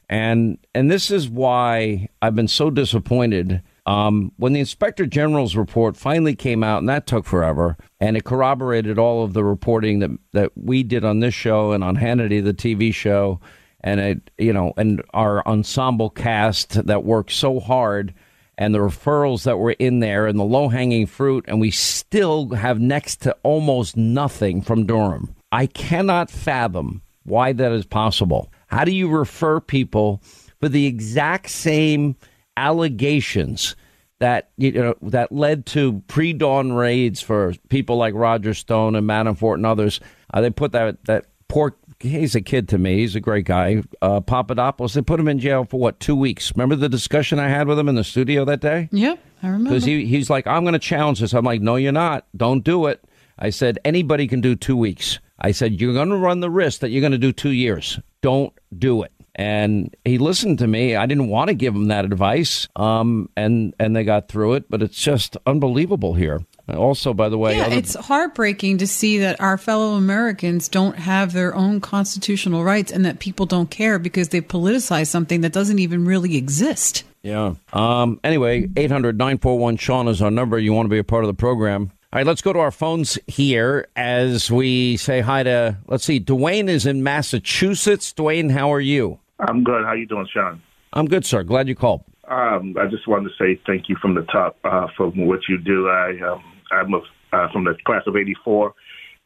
and 0.08 0.58
and 0.74 0.90
this 0.90 1.10
is 1.10 1.28
why 1.28 2.08
I've 2.20 2.34
been 2.34 2.48
so 2.48 2.70
disappointed. 2.70 3.62
Um, 3.86 4.32
when 4.38 4.54
the 4.54 4.60
Inspector 4.60 5.04
General's 5.06 5.56
report 5.56 5.96
finally 5.96 6.34
came 6.34 6.62
out, 6.64 6.78
and 6.78 6.88
that 6.88 7.06
took 7.06 7.26
forever, 7.26 7.76
and 8.00 8.16
it 8.16 8.24
corroborated 8.24 8.98
all 8.98 9.24
of 9.24 9.32
the 9.34 9.44
reporting 9.44 9.98
that 10.00 10.10
that 10.32 10.52
we 10.56 10.82
did 10.82 11.04
on 11.04 11.20
this 11.20 11.34
show 11.34 11.72
and 11.72 11.82
on 11.84 11.96
Hannity, 11.96 12.42
the 12.42 12.54
TV 12.54 12.92
show, 12.94 13.40
and 13.84 14.00
it, 14.00 14.30
you 14.38 14.52
know, 14.52 14.72
and 14.78 15.02
our 15.12 15.46
ensemble 15.46 16.08
cast 16.08 16.86
that 16.86 17.04
worked 17.04 17.30
so 17.30 17.60
hard 17.60 18.14
and 18.56 18.74
the 18.74 18.78
referrals 18.78 19.44
that 19.44 19.58
were 19.58 19.72
in 19.72 20.00
there 20.00 20.26
and 20.26 20.38
the 20.38 20.44
low 20.44 20.68
hanging 20.68 21.06
fruit, 21.06 21.44
and 21.46 21.60
we 21.60 21.70
still 21.70 22.48
have 22.50 22.80
next 22.80 23.16
to 23.22 23.36
almost 23.42 23.96
nothing 23.96 24.62
from 24.62 24.86
Durham. 24.86 25.34
I 25.52 25.66
cannot 25.66 26.30
fathom 26.30 27.02
why 27.24 27.52
that 27.52 27.72
is 27.72 27.84
possible. 27.84 28.50
How 28.68 28.84
do 28.84 28.92
you 28.92 29.08
refer 29.08 29.60
people 29.60 30.22
for 30.60 30.68
the 30.68 30.86
exact 30.86 31.50
same 31.50 32.16
allegations 32.56 33.76
that 34.20 34.50
you 34.56 34.72
know 34.72 34.94
that 35.02 35.30
led 35.30 35.66
to 35.66 36.02
pre-dawn 36.06 36.72
raids 36.72 37.20
for 37.20 37.52
people 37.68 37.96
like 37.96 38.14
Roger 38.14 38.54
Stone 38.54 38.96
and 38.96 39.06
Manafort 39.06 39.54
and 39.54 39.66
others? 39.66 40.00
Uh, 40.32 40.40
they 40.40 40.50
put 40.50 40.72
that 40.72 41.04
that 41.04 41.26
poor 41.48 41.76
he's 42.04 42.34
a 42.34 42.40
kid 42.40 42.68
to 42.68 42.78
me. 42.78 42.98
He's 42.98 43.16
a 43.16 43.20
great 43.20 43.46
guy. 43.46 43.82
Uh, 44.00 44.20
Papadopoulos. 44.20 44.94
They 44.94 45.02
put 45.02 45.18
him 45.18 45.28
in 45.28 45.38
jail 45.38 45.64
for 45.64 45.80
what 45.80 46.00
two 46.00 46.14
weeks? 46.14 46.52
Remember 46.54 46.76
the 46.76 46.88
discussion 46.88 47.38
I 47.38 47.48
had 47.48 47.66
with 47.66 47.78
him 47.78 47.88
in 47.88 47.94
the 47.94 48.04
studio 48.04 48.44
that 48.44 48.60
day? 48.60 48.88
Yep, 48.92 49.18
I 49.42 49.46
remember. 49.46 49.70
Because 49.70 49.84
he, 49.84 50.06
he's 50.06 50.30
like, 50.30 50.46
I'm 50.46 50.62
going 50.64 50.74
to 50.74 50.78
challenge 50.78 51.20
this. 51.20 51.32
I'm 51.32 51.44
like, 51.44 51.60
no, 51.60 51.76
you're 51.76 51.92
not. 51.92 52.26
Don't 52.36 52.62
do 52.62 52.86
it. 52.86 53.02
I 53.38 53.50
said, 53.50 53.78
anybody 53.84 54.28
can 54.28 54.40
do 54.40 54.54
two 54.54 54.76
weeks. 54.76 55.18
I 55.40 55.50
said, 55.50 55.80
you're 55.80 55.94
going 55.94 56.10
to 56.10 56.16
run 56.16 56.40
the 56.40 56.50
risk 56.50 56.80
that 56.80 56.90
you're 56.90 57.00
going 57.00 57.12
to 57.12 57.18
do 57.18 57.32
two 57.32 57.50
years. 57.50 57.98
Don't 58.20 58.52
do 58.76 59.02
it. 59.02 59.12
And 59.34 59.94
he 60.04 60.18
listened 60.18 60.60
to 60.60 60.68
me. 60.68 60.94
I 60.94 61.06
didn't 61.06 61.26
want 61.26 61.48
to 61.48 61.54
give 61.54 61.74
him 61.74 61.88
that 61.88 62.04
advice. 62.04 62.68
Um, 62.76 63.28
and, 63.36 63.74
and 63.80 63.96
they 63.96 64.04
got 64.04 64.28
through 64.28 64.54
it, 64.54 64.70
but 64.70 64.80
it's 64.80 65.00
just 65.02 65.36
unbelievable 65.44 66.14
here. 66.14 66.44
Also, 66.68 67.12
by 67.12 67.28
the 67.28 67.36
way, 67.36 67.56
yeah, 67.56 67.66
other- 67.66 67.76
it's 67.76 67.94
heartbreaking 67.94 68.78
to 68.78 68.86
see 68.86 69.18
that 69.18 69.40
our 69.40 69.58
fellow 69.58 69.94
Americans 69.94 70.68
don't 70.68 70.96
have 70.96 71.32
their 71.32 71.54
own 71.54 71.80
constitutional 71.80 72.64
rights 72.64 72.90
and 72.90 73.04
that 73.04 73.18
people 73.18 73.44
don't 73.44 73.70
care 73.70 73.98
because 73.98 74.30
they 74.30 74.40
politicize 74.40 75.08
something 75.08 75.42
that 75.42 75.52
doesn't 75.52 75.78
even 75.78 76.04
really 76.04 76.36
exist. 76.36 77.04
Yeah. 77.22 77.54
Um, 77.72 78.20
anyway, 78.24 78.68
800 78.76 79.18
941 79.18 79.76
Sean 79.76 80.08
is 80.08 80.22
our 80.22 80.30
number. 80.30 80.58
You 80.58 80.72
want 80.72 80.86
to 80.86 80.90
be 80.90 80.98
a 80.98 81.04
part 81.04 81.24
of 81.24 81.28
the 81.28 81.34
program. 81.34 81.90
All 82.12 82.18
right, 82.20 82.26
let's 82.26 82.42
go 82.42 82.52
to 82.52 82.60
our 82.60 82.70
phones 82.70 83.18
here 83.26 83.88
as 83.96 84.50
we 84.50 84.96
say 84.96 85.20
hi 85.20 85.42
to, 85.42 85.76
let's 85.88 86.04
see, 86.04 86.20
Dwayne 86.20 86.68
is 86.68 86.86
in 86.86 87.02
Massachusetts. 87.02 88.12
Dwayne, 88.12 88.52
how 88.52 88.72
are 88.72 88.80
you? 88.80 89.18
I'm 89.40 89.64
good. 89.64 89.84
How 89.84 89.94
you 89.94 90.06
doing, 90.06 90.28
Sean? 90.32 90.62
I'm 90.92 91.06
good, 91.06 91.26
sir. 91.26 91.42
Glad 91.42 91.66
you 91.66 91.74
called. 91.74 92.04
Um, 92.28 92.76
I 92.80 92.86
just 92.86 93.08
wanted 93.08 93.30
to 93.30 93.34
say 93.36 93.60
thank 93.66 93.88
you 93.88 93.96
from 94.00 94.14
the 94.14 94.22
top 94.22 94.56
uh, 94.64 94.86
for 94.96 95.08
what 95.08 95.40
you 95.48 95.58
do. 95.58 95.88
I 95.88 96.20
um, 96.20 96.42
I'm 96.74 96.94
a, 96.94 97.00
uh, 97.32 97.52
from 97.52 97.64
the 97.64 97.74
class 97.84 98.02
of 98.06 98.16
'84, 98.16 98.74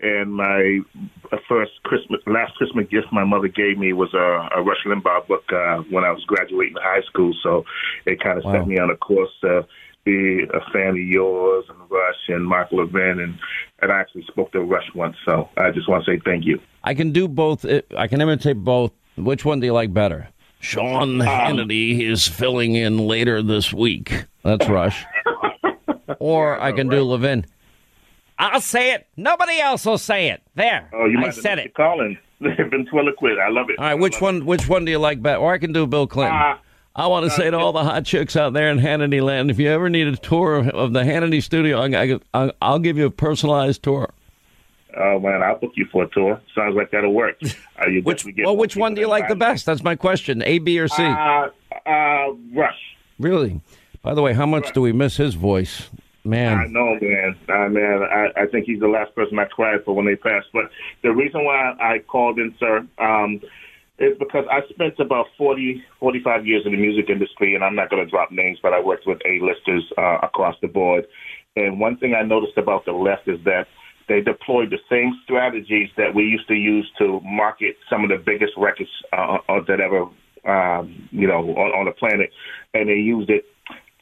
and 0.01 0.33
my 0.33 0.79
first 1.49 1.73
Christmas, 1.83 2.21
last 2.27 2.55
Christmas 2.57 2.87
gift 2.91 3.09
my 3.13 3.25
mother 3.25 3.49
gave 3.49 3.79
me 3.79 3.93
was 3.93 4.13
a, 4.15 4.49
a 4.59 4.63
Rush 4.63 4.85
Limbaugh 4.87 5.27
book 5.27 5.45
uh, 5.53 5.79
when 5.91 6.05
I 6.05 6.11
was 6.13 6.25
graduating 6.27 6.77
high 6.81 7.03
school. 7.03 7.33
So 7.43 7.65
it 8.07 8.21
kind 8.23 8.39
of 8.39 8.45
Wow. 8.45 8.53
set 8.53 8.69
me 8.69 8.79
on 8.79 8.91
a 8.91 8.97
course 8.97 9.31
to 9.43 9.67
be 10.05 10.45
a 10.45 10.61
fan 10.73 10.91
of 10.91 10.97
yours 10.99 11.65
and 11.69 11.79
Rush 11.91 12.29
and 12.29 12.47
Michael 12.47 12.79
Levin, 12.85 13.21
and 13.21 13.39
and 13.81 13.93
I 13.93 14.01
actually 14.01 14.25
spoke 14.25 14.53
to 14.53 14.61
Rush 14.61 14.89
once. 14.95 15.17
So 15.27 15.49
I 15.57 15.71
just 15.71 15.89
want 15.89 16.05
to 16.05 16.13
say 16.13 16.21
thank 16.25 16.45
you. 16.47 16.61
I 16.85 16.95
can 16.95 17.13
do 17.13 17.29
both. 17.29 17.67
I 17.97 18.07
can 18.07 18.21
imitate 18.21 18.57
both. 18.65 18.93
Which 19.17 19.45
one 19.45 19.59
do 19.61 19.67
you 19.67 19.73
like 19.73 19.93
better? 19.93 20.29
Sean 20.61 21.19
Hannity 21.19 22.01
is 22.01 22.27
filling 22.27 22.75
in 22.75 22.99
later 23.07 23.43
this 23.43 23.73
week. 23.73 24.27
That's 24.43 24.69
Rush. 24.69 25.05
Or 26.19 26.61
I 26.61 26.73
can 26.73 26.89
do 26.89 27.03
Levin. 27.03 27.47
I'll 28.39 28.61
say 28.61 28.93
it. 28.93 29.07
Nobody 29.17 29.59
else 29.61 29.85
will 29.85 29.99
say 29.99 30.29
it. 30.29 30.43
There. 30.55 30.89
Oh, 30.93 31.07
you 31.07 31.19
I 31.19 31.23
might 31.23 31.35
said 31.35 31.59
have 31.59 31.67
it. 31.67 31.75
calling. 31.75 32.19
Ventriloquist. 32.41 33.39
I 33.41 33.49
love 33.51 33.69
it. 33.71 33.79
All 33.79 33.85
right, 33.85 33.95
which 33.95 34.21
one? 34.21 34.47
Which 34.47 34.69
one 34.69 34.85
do 34.85 34.93
you 34.93 34.99
like 34.99 35.21
better? 35.21 35.41
Or 35.41 35.53
I 35.53 35.59
can 35.59 35.73
do 35.73 35.87
Bill 35.87 36.07
Clinton. 36.07 36.37
Uh, 36.37 36.57
I 36.95 37.07
want 37.09 37.25
to 37.27 37.31
say 37.31 37.51
to 37.51 37.57
all 37.59 37.73
the 37.73 37.83
hot 37.85 38.05
chicks 38.05 38.37
out 38.37 38.53
there 38.53 38.71
in 38.71 38.79
Hannity 38.79 39.23
Land, 39.23 39.51
if 39.51 39.59
you 39.59 39.69
ever 39.71 39.89
need 39.89 40.07
a 40.09 40.17
tour 40.17 40.69
of 40.69 40.93
the 40.93 41.03
Hannity 41.03 41.43
studio, 41.43 41.81
I, 41.81 42.19
I, 42.35 42.53
I'll 42.61 42.79
give 42.81 42.97
you 42.97 43.07
a 43.07 43.11
personalized 43.11 43.83
tour. 43.85 44.11
Oh 44.97 45.21
man, 45.21 45.43
I'll 45.43 45.59
book 45.59 45.73
you 45.77 45.87
for 45.93 46.05
a 46.05 46.09
tour. 46.09 46.41
Sounds 46.55 46.75
like 46.75 46.91
that'll 46.91 47.13
work. 47.13 47.37
Uh, 47.81 47.87
you 47.89 48.03
Which 48.03 48.25
get 48.25 48.45
well, 48.45 48.57
which 48.57 48.75
one 48.77 48.95
do 48.95 49.01
you 49.01 49.07
like 49.07 49.29
the 49.29 49.37
best? 49.37 49.65
That's 49.65 49.85
my 49.85 49.95
question. 49.95 50.43
A, 50.43 50.59
B, 50.59 50.81
or 50.81 50.89
C? 50.89 51.01
Uh, 51.05 51.49
uh, 51.87 52.33
Rush. 52.53 52.75
really? 53.21 53.61
By 54.03 54.15
the 54.15 54.23
way, 54.23 54.33
how 54.33 54.47
much 54.47 54.73
do 54.73 54.81
we 54.81 54.93
miss 54.93 55.17
his 55.17 55.35
voice? 55.35 55.91
Man. 56.25 56.59
I 56.59 56.67
know, 56.67 56.99
man. 57.01 57.37
Uh, 57.49 57.69
man, 57.69 58.03
I, 58.03 58.43
I 58.43 58.47
think 58.47 58.67
he's 58.67 58.81
the 58.81 58.89
last 58.89 59.15
person 59.15 59.39
I 59.39 59.47
cried 59.47 59.85
for 59.85 59.95
when 59.95 60.07
they 60.07 60.17
passed. 60.17 60.49
But 60.53 60.65
the 61.03 61.13
reason 61.13 61.45
why 61.45 61.73
I 61.81 62.01
called 62.07 62.39
in, 62.39 62.55
sir, 62.61 62.87
um, 62.99 63.41
is 63.99 64.17
because 64.19 64.45
I 64.51 64.61
spent 64.69 64.99
about 64.99 65.27
40, 65.37 65.83
45 65.99 66.47
years 66.47 66.63
in 66.67 66.73
the 66.73 66.79
music 66.79 67.09
industry, 67.09 67.55
and 67.55 67.65
I'm 67.65 67.75
not 67.75 67.91
going 67.91 68.05
to 68.05 68.11
drop 68.11 68.31
names, 68.31 68.59
but 68.63 68.73
I 68.73 68.81
worked 68.81 69.07
with 69.07 69.19
A-listers 69.25 69.91
uh, 69.97 70.19
across 70.23 70.55
the 70.61 70.69
board. 70.69 71.07
And 71.57 71.81
one 71.81 71.97
thing 71.97 72.15
I 72.15 72.23
noticed 72.23 72.57
about 72.57 72.85
the 72.85 72.93
left 72.93 73.27
is 73.27 73.43
that 73.45 73.67
they 74.09 74.21
deployed 74.21 74.71
the 74.71 74.79
same 74.89 75.19
strategies 75.25 75.91
that 75.97 76.15
we 76.15 76.23
used 76.23 76.49
to 76.49 76.55
use 76.55 76.91
to 76.99 77.21
market 77.25 77.77
some 77.91 78.05
of 78.05 78.11
the 78.11 78.17
biggest 78.17 78.53
records 78.57 78.91
uh, 79.13 79.39
uh, 79.49 79.61
that 79.67 79.81
ever, 79.81 80.07
um, 80.47 81.09
you 81.11 81.27
know, 81.27 81.41
on, 81.41 81.71
on 81.73 81.85
the 81.87 81.93
planet, 81.93 82.31
and 82.75 82.89
they 82.89 82.95
used 82.95 83.31
it 83.31 83.45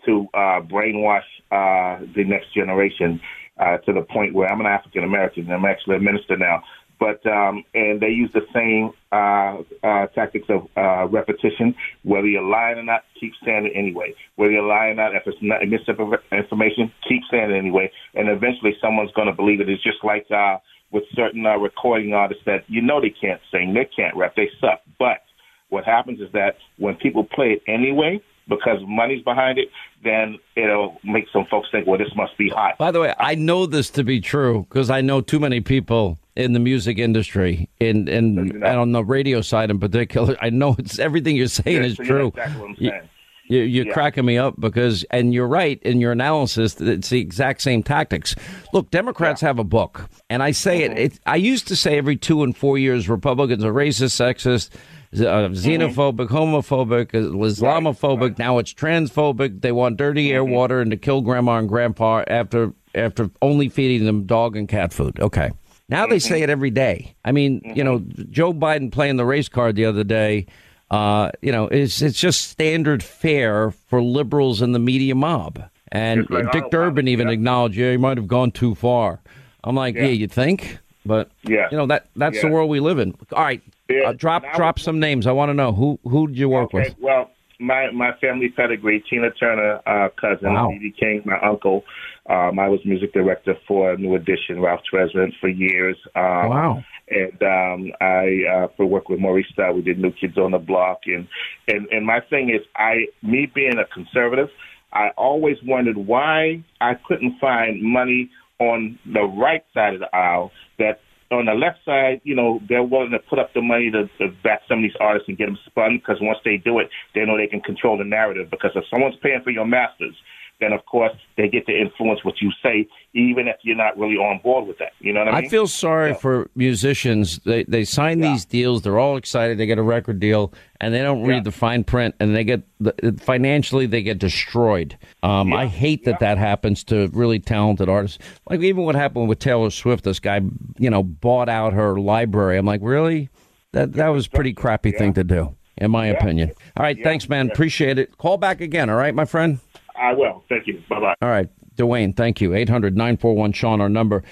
to 0.07 0.27
uh, 0.35 0.61
brainwash 0.61 1.27
uh, 1.51 2.01
the 2.15 2.25
next 2.25 2.55
generation 2.55 3.21
uh, 3.59 3.79
to 3.79 3.93
the 3.93 4.03
point 4.03 4.35
where 4.35 4.51
I'm 4.51 4.61
an 4.61 4.67
African 4.67 5.05
American. 5.05 5.45
And 5.45 5.53
I'm 5.53 5.65
actually 5.65 5.97
a 5.97 6.01
minister 6.01 6.37
now. 6.37 6.63
But 6.99 7.27
um, 7.27 7.63
and 7.75 8.01
they 8.01 8.09
use 8.09 8.31
the 8.33 8.47
same 8.55 8.93
uh, 9.13 9.63
uh, 9.87 10.07
tactics 10.15 10.47
of 10.49 10.67
uh, 10.77 11.07
repetition. 11.09 11.75
Whether 12.05 12.27
you're 12.27 12.43
lying 12.43 12.79
or 12.79 12.85
not, 12.85 13.05
keep 13.21 13.33
saying 13.45 13.67
it 13.67 13.73
anyway. 13.75 14.15
Whether 14.37 14.53
you're 14.53 14.67
lying 14.67 14.93
or 14.93 15.11
not, 15.11 15.15
if 15.15 15.25
it's 15.27 15.37
not 15.43 15.61
misinformation, 15.69 16.91
keep 17.07 17.23
saying 17.31 17.51
it 17.51 17.59
anyway. 17.59 17.91
And 18.15 18.31
eventually, 18.31 18.77
someone's 18.81 19.13
going 19.13 19.29
to 19.29 19.35
believe 19.35 19.61
it. 19.61 19.69
It's 19.69 19.83
just 19.83 20.03
like 20.05 20.27
uh, 20.31 20.57
with 20.91 21.05
certain 21.15 21.45
uh, 21.45 21.59
recording 21.59 22.15
artists 22.15 22.45
that 22.47 22.65
you 22.69 22.81
know 22.81 23.01
they 23.01 23.11
can't 23.11 23.41
sing, 23.51 23.75
they 23.75 23.89
can't 23.95 24.17
rap, 24.17 24.35
they 24.35 24.49
suck. 24.59 24.81
But 24.99 25.21
what 25.69 25.85
happens 25.85 26.21
is 26.21 26.33
that 26.33 26.57
when 26.79 26.95
people 26.95 27.25
play 27.25 27.61
it 27.61 27.63
anyway, 27.69 28.23
because 28.49 28.79
money's 28.87 29.23
behind 29.23 29.59
it, 29.59 29.69
then 30.05 30.39
it'll 30.55 30.99
make 31.03 31.27
some 31.33 31.47
folks 31.47 31.69
think, 31.71 31.87
well, 31.87 31.99
this 31.99 32.15
must 32.15 32.37
be 32.39 32.49
hot. 32.49 32.79
By 32.79 32.91
the 32.91 33.01
way, 33.01 33.15
I 33.19 33.35
know 33.35 33.67
this 33.67 33.91
to 33.91 34.05
be 34.05 34.21
true 34.21 34.67
because 34.69 34.91
I 34.91 35.01
know 35.01 35.21
too 35.21 35.41
many 35.41 35.61
people 35.61 36.19
in 36.37 36.53
the 36.53 36.61
music 36.61 36.99
industry, 36.99 37.69
in 37.81 38.09
in 38.09 38.63
and 38.63 38.65
on 38.65 38.93
the 38.93 39.05
radio 39.05 39.41
side 39.41 39.71
in 39.71 39.81
particular. 39.81 40.37
I 40.41 40.51
know 40.51 40.77
it's 40.79 40.99
everything 40.99 41.35
you're 41.37 41.49
saying 41.49 41.79
Yeah, 41.79 41.89
is 41.89 41.97
so 41.97 42.05
true. 42.05 42.29
Exactly 42.29 42.61
what 42.61 42.71
I'm 42.71 42.77
saying. 42.77 43.09
You, 43.49 43.61
you're 43.61 43.87
Yeah. 43.87 43.93
cracking 43.93 44.25
me 44.25 44.39
up 44.39 44.55
because, 44.59 45.05
and 45.11 45.33
you're 45.33 45.47
right 45.47 45.81
in 45.83 46.01
your 46.01 46.13
analysis. 46.13 46.75
that 46.75 46.89
It's 46.89 47.11
the 47.11 47.21
exact 47.21 47.63
same 47.63 47.83
tactics. 47.83 48.35
Look, 48.73 48.91
Democrats 48.91 49.41
have 49.41 49.59
a 49.59 49.65
book, 49.65 50.09
and 50.29 50.43
I 50.43 50.51
say 50.51 50.81
Mm-hmm. 50.83 50.97
it, 50.97 51.13
it. 51.15 51.21
I 51.27 51.37
used 51.37 51.69
to 51.69 51.77
say 51.77 51.97
every 51.99 52.17
two 52.17 52.43
and 52.43 52.57
four 52.57 52.77
years, 52.79 53.09
Republicans 53.09 53.65
are 53.65 53.73
racist, 53.73 54.15
sexist, 54.21 54.71
uh, 55.15 55.49
xenophobic, 55.51 56.29
homophobic, 56.29 57.15
uh, 57.15 57.31
Islamophobic. 57.47 58.21
right. 58.21 58.39
Now 58.39 58.59
it's 58.59 58.75
transphobic. 58.75 59.61
They 59.63 59.73
want 59.73 59.97
dirty 59.97 60.33
air, 60.33 60.45
water, 60.45 60.81
and 60.81 60.91
to 60.91 60.97
kill 60.97 61.21
grandma 61.23 61.59
and 61.59 61.69
grandpa 61.69 62.25
after 62.27 62.73
after 62.95 63.31
only 63.43 63.69
feeding 63.69 64.07
them 64.07 64.25
dog 64.25 64.57
and 64.57 64.69
cat 64.69 64.93
food. 64.93 65.19
Okay. 65.21 65.51
Now 65.89 66.07
they 66.07 66.19
say 66.19 66.43
it 66.43 66.51
every 66.51 66.71
day. 66.71 67.15
I 67.25 67.31
mean, 67.31 67.61
you 67.77 67.85
know, 67.85 68.01
Joe 68.31 68.53
Biden 68.53 68.91
playing 68.91 69.17
the 69.19 69.25
race 69.27 69.49
card 69.49 69.77
the 69.77 69.85
other 69.85 70.03
day. 70.03 70.47
Uh, 70.91 71.31
you 71.43 71.51
know, 71.53 71.67
it's 71.67 72.01
it's 72.03 72.19
just 72.19 72.49
standard 72.49 73.03
fare 73.03 73.71
for 73.89 74.01
liberals 74.03 74.61
and 74.63 74.75
the 74.75 74.79
media 74.79 75.15
mob. 75.15 75.63
And 75.93 76.29
like 76.31 76.51
Dick 76.53 76.71
Durbin 76.71 77.09
even 77.09 77.29
yeah. 77.29 77.35
acknowledged, 77.35 77.77
yeah, 77.77 77.93
he 77.93 77.97
might 77.97 78.17
have 78.19 78.27
gone 78.29 78.51
too 78.51 78.75
far. 78.75 79.21
I'm 79.65 79.75
like, 79.77 79.95
yeah, 79.95 80.03
Yeah. 80.03 80.09
you 80.11 80.27
think? 80.29 80.79
But 81.05 81.31
Yeah. 81.45 81.69
you 81.71 81.77
know 81.77 81.87
that 81.87 82.07
that's 82.17 82.41
the 82.41 82.49
world 82.49 82.69
we 82.71 82.81
live 82.81 82.99
in. 82.99 83.15
All 83.33 83.43
right, 83.45 83.63
Yeah. 83.89 84.09
uh, 84.09 84.13
drop 84.13 84.45
drop 84.55 84.77
was- 84.77 84.85
some 84.85 84.99
names. 85.01 85.27
I 85.27 85.33
want 85.33 85.51
to 85.51 85.55
know 85.55 85.73
who 85.73 85.99
who 86.05 86.29
did 86.29 86.39
you 86.39 86.49
work 86.49 86.67
Okay, 86.75 86.79
with? 86.91 86.97
well, 87.01 87.31
my 87.59 87.91
my 87.91 88.13
family 88.21 88.49
pedigree: 88.49 89.03
Tina 89.09 89.31
Turner, 89.31 89.81
uh, 89.87 90.09
cousin, 90.21 90.53
Wow. 90.53 90.69
B.B. 90.71 90.93
King, 90.99 91.23
my 91.25 91.39
uncle. 91.41 91.85
Um, 92.29 92.59
I 92.59 92.69
was 92.69 92.81
music 92.85 93.13
director 93.13 93.55
for 93.69 93.97
New 93.97 94.15
Edition, 94.17 94.61
Ralph 94.61 94.81
Tresvant 94.93 95.33
for 95.41 95.49
years. 95.49 95.97
Um, 96.15 96.51
Wow. 96.51 96.85
And 97.09 97.41
um, 97.41 97.93
I 98.01 98.41
uh, 98.53 98.69
for 98.77 98.85
work 98.85 99.09
with 99.09 99.21
Maurice 99.21 99.47
Starr. 99.53 99.73
We 99.73 99.83
did 99.83 99.99
New 100.01 100.11
Kids 100.11 100.37
on 100.37 100.51
the 100.51 100.59
Block, 100.59 101.03
and 101.07 101.29
and 101.69 101.87
and 101.93 102.05
my 102.05 102.19
thing 102.19 102.51
is, 102.51 102.67
I 102.75 103.07
me 103.23 103.47
being 103.55 103.79
a 103.79 103.85
conservative, 103.95 104.49
I 104.93 105.11
always 105.17 105.57
wondered 105.65 105.97
why 105.97 106.65
I 106.81 106.95
couldn't 107.07 107.39
find 107.39 107.81
money 107.81 108.31
on 108.59 108.99
the 109.07 109.23
right 109.23 109.65
side 109.73 109.95
of 109.95 110.01
the 110.01 110.17
aisle 110.17 110.51
that 110.79 111.01
on 111.31 111.47
the 111.47 111.53
left 111.53 111.79
side, 111.85 112.21
you 112.25 112.35
know, 112.35 112.61
they're 112.69 112.83
willing 112.83 113.11
to 113.11 113.19
put 113.19 113.39
up 113.39 113.53
the 113.53 113.61
money 113.61 113.91
to, 113.91 114.09
to 114.19 114.33
back 114.43 114.63
some 114.69 114.79
of 114.79 114.83
these 114.83 114.97
artists 115.01 115.29
and 115.29 115.37
get 115.37 115.47
them 115.47 115.59
spun 115.67 115.99
because 115.99 116.19
once 116.21 116.39
they 116.45 116.57
do 116.57 116.79
it, 116.79 116.89
they 117.15 117.25
know 117.25 117.37
they 117.37 117.49
can 117.49 117.61
control 117.61 117.99
the 117.99 118.05
narrative. 118.05 118.49
Because 118.51 118.71
if 118.75 118.85
someone's 118.91 119.17
paying 119.23 119.43
for 119.43 119.51
your 119.51 119.67
masters, 119.67 120.15
then 120.61 120.73
of 120.73 120.85
course 120.87 121.13
they 121.37 121.49
get 121.49 121.67
to 121.67 121.73
influence 121.79 122.25
what 122.25 122.41
you 122.41 122.51
say, 122.63 122.89
even 123.15 123.47
if 123.49 123.57
you're 123.63 123.77
not 123.77 123.99
really 123.99 124.17
on 124.17 124.41
board 124.43 124.67
with 124.67 124.79
that. 124.79 124.93
You 125.01 125.13
know 125.13 125.21
what 125.21 125.29
I 125.35 125.37
mean? 125.41 125.45
I 125.47 125.49
feel 125.49 125.67
sorry 125.67 126.15
for 126.15 126.51
musicians. 126.55 127.39
They 127.41 127.65
they 127.65 127.85
sign 127.85 128.21
Yeah. 128.21 128.33
these 128.33 128.45
deals. 128.45 128.83
They're 128.83 128.99
all 128.99 129.17
excited. 129.17 129.59
They 129.59 129.67
get 129.67 129.79
a 129.79 129.83
record 129.83 130.19
deal, 130.21 130.53
and 130.81 130.95
they 130.95 131.03
don't 131.03 131.23
read 131.25 131.37
Yeah. 131.37 131.41
the 131.43 131.53
fine 131.53 131.85
print, 131.85 132.15
and 132.21 132.35
they 132.35 132.45
get 132.45 132.63
the, 132.81 132.95
financially 133.21 133.87
they 133.87 134.03
get 134.03 134.19
destroyed. 134.19 134.97
Um, 135.23 135.53
I 135.53 135.67
hate 135.67 136.05
that 136.05 136.21
that 136.21 136.39
happens 136.39 136.85
to 136.85 137.09
really 137.13 137.39
talented 137.39 137.89
artists. 137.89 138.19
Like 138.49 138.61
even 138.61 138.85
what 138.85 138.95
happened 138.95 139.29
with 139.29 139.39
Taylor 139.39 139.71
Swift. 139.71 140.05
This 140.05 140.21
guy, 140.21 140.41
you 140.79 140.91
know, 140.91 141.03
bought 141.03 141.49
out 141.49 141.73
her 141.73 141.99
library. 141.99 142.57
I'm 142.59 142.67
like, 142.67 142.81
really? 142.83 143.29
That 143.73 143.93
that 143.95 144.09
was 144.09 144.27
a 144.27 144.31
pretty 144.31 144.53
crappy 144.55 144.91
thing 144.93 145.13
to 145.15 145.25
do, 145.25 145.55
in 145.77 145.91
my 145.91 146.07
opinion. 146.07 146.53
All 146.77 146.83
right, 146.83 146.97
thanks, 147.03 147.29
man. 147.29 147.51
Appreciate 147.51 147.99
it. 147.99 148.17
Call 148.17 148.39
back 148.39 148.61
again. 148.63 148.89
All 148.89 148.97
right, 148.97 149.15
my 149.15 149.25
friend. 149.27 149.59
I 149.99 150.13
will. 150.15 150.45
Thank 150.49 150.67
you. 150.67 150.83
Bye 150.89 151.01
bye. 151.01 151.15
All 151.23 151.29
right, 151.29 151.49
Dwayne. 151.77 152.17
Thank 152.17 152.41
you. 152.41 152.55
800 152.55 152.97
941 152.97 153.53
Sean, 153.53 153.81
our 153.81 153.89
number. 153.89 154.23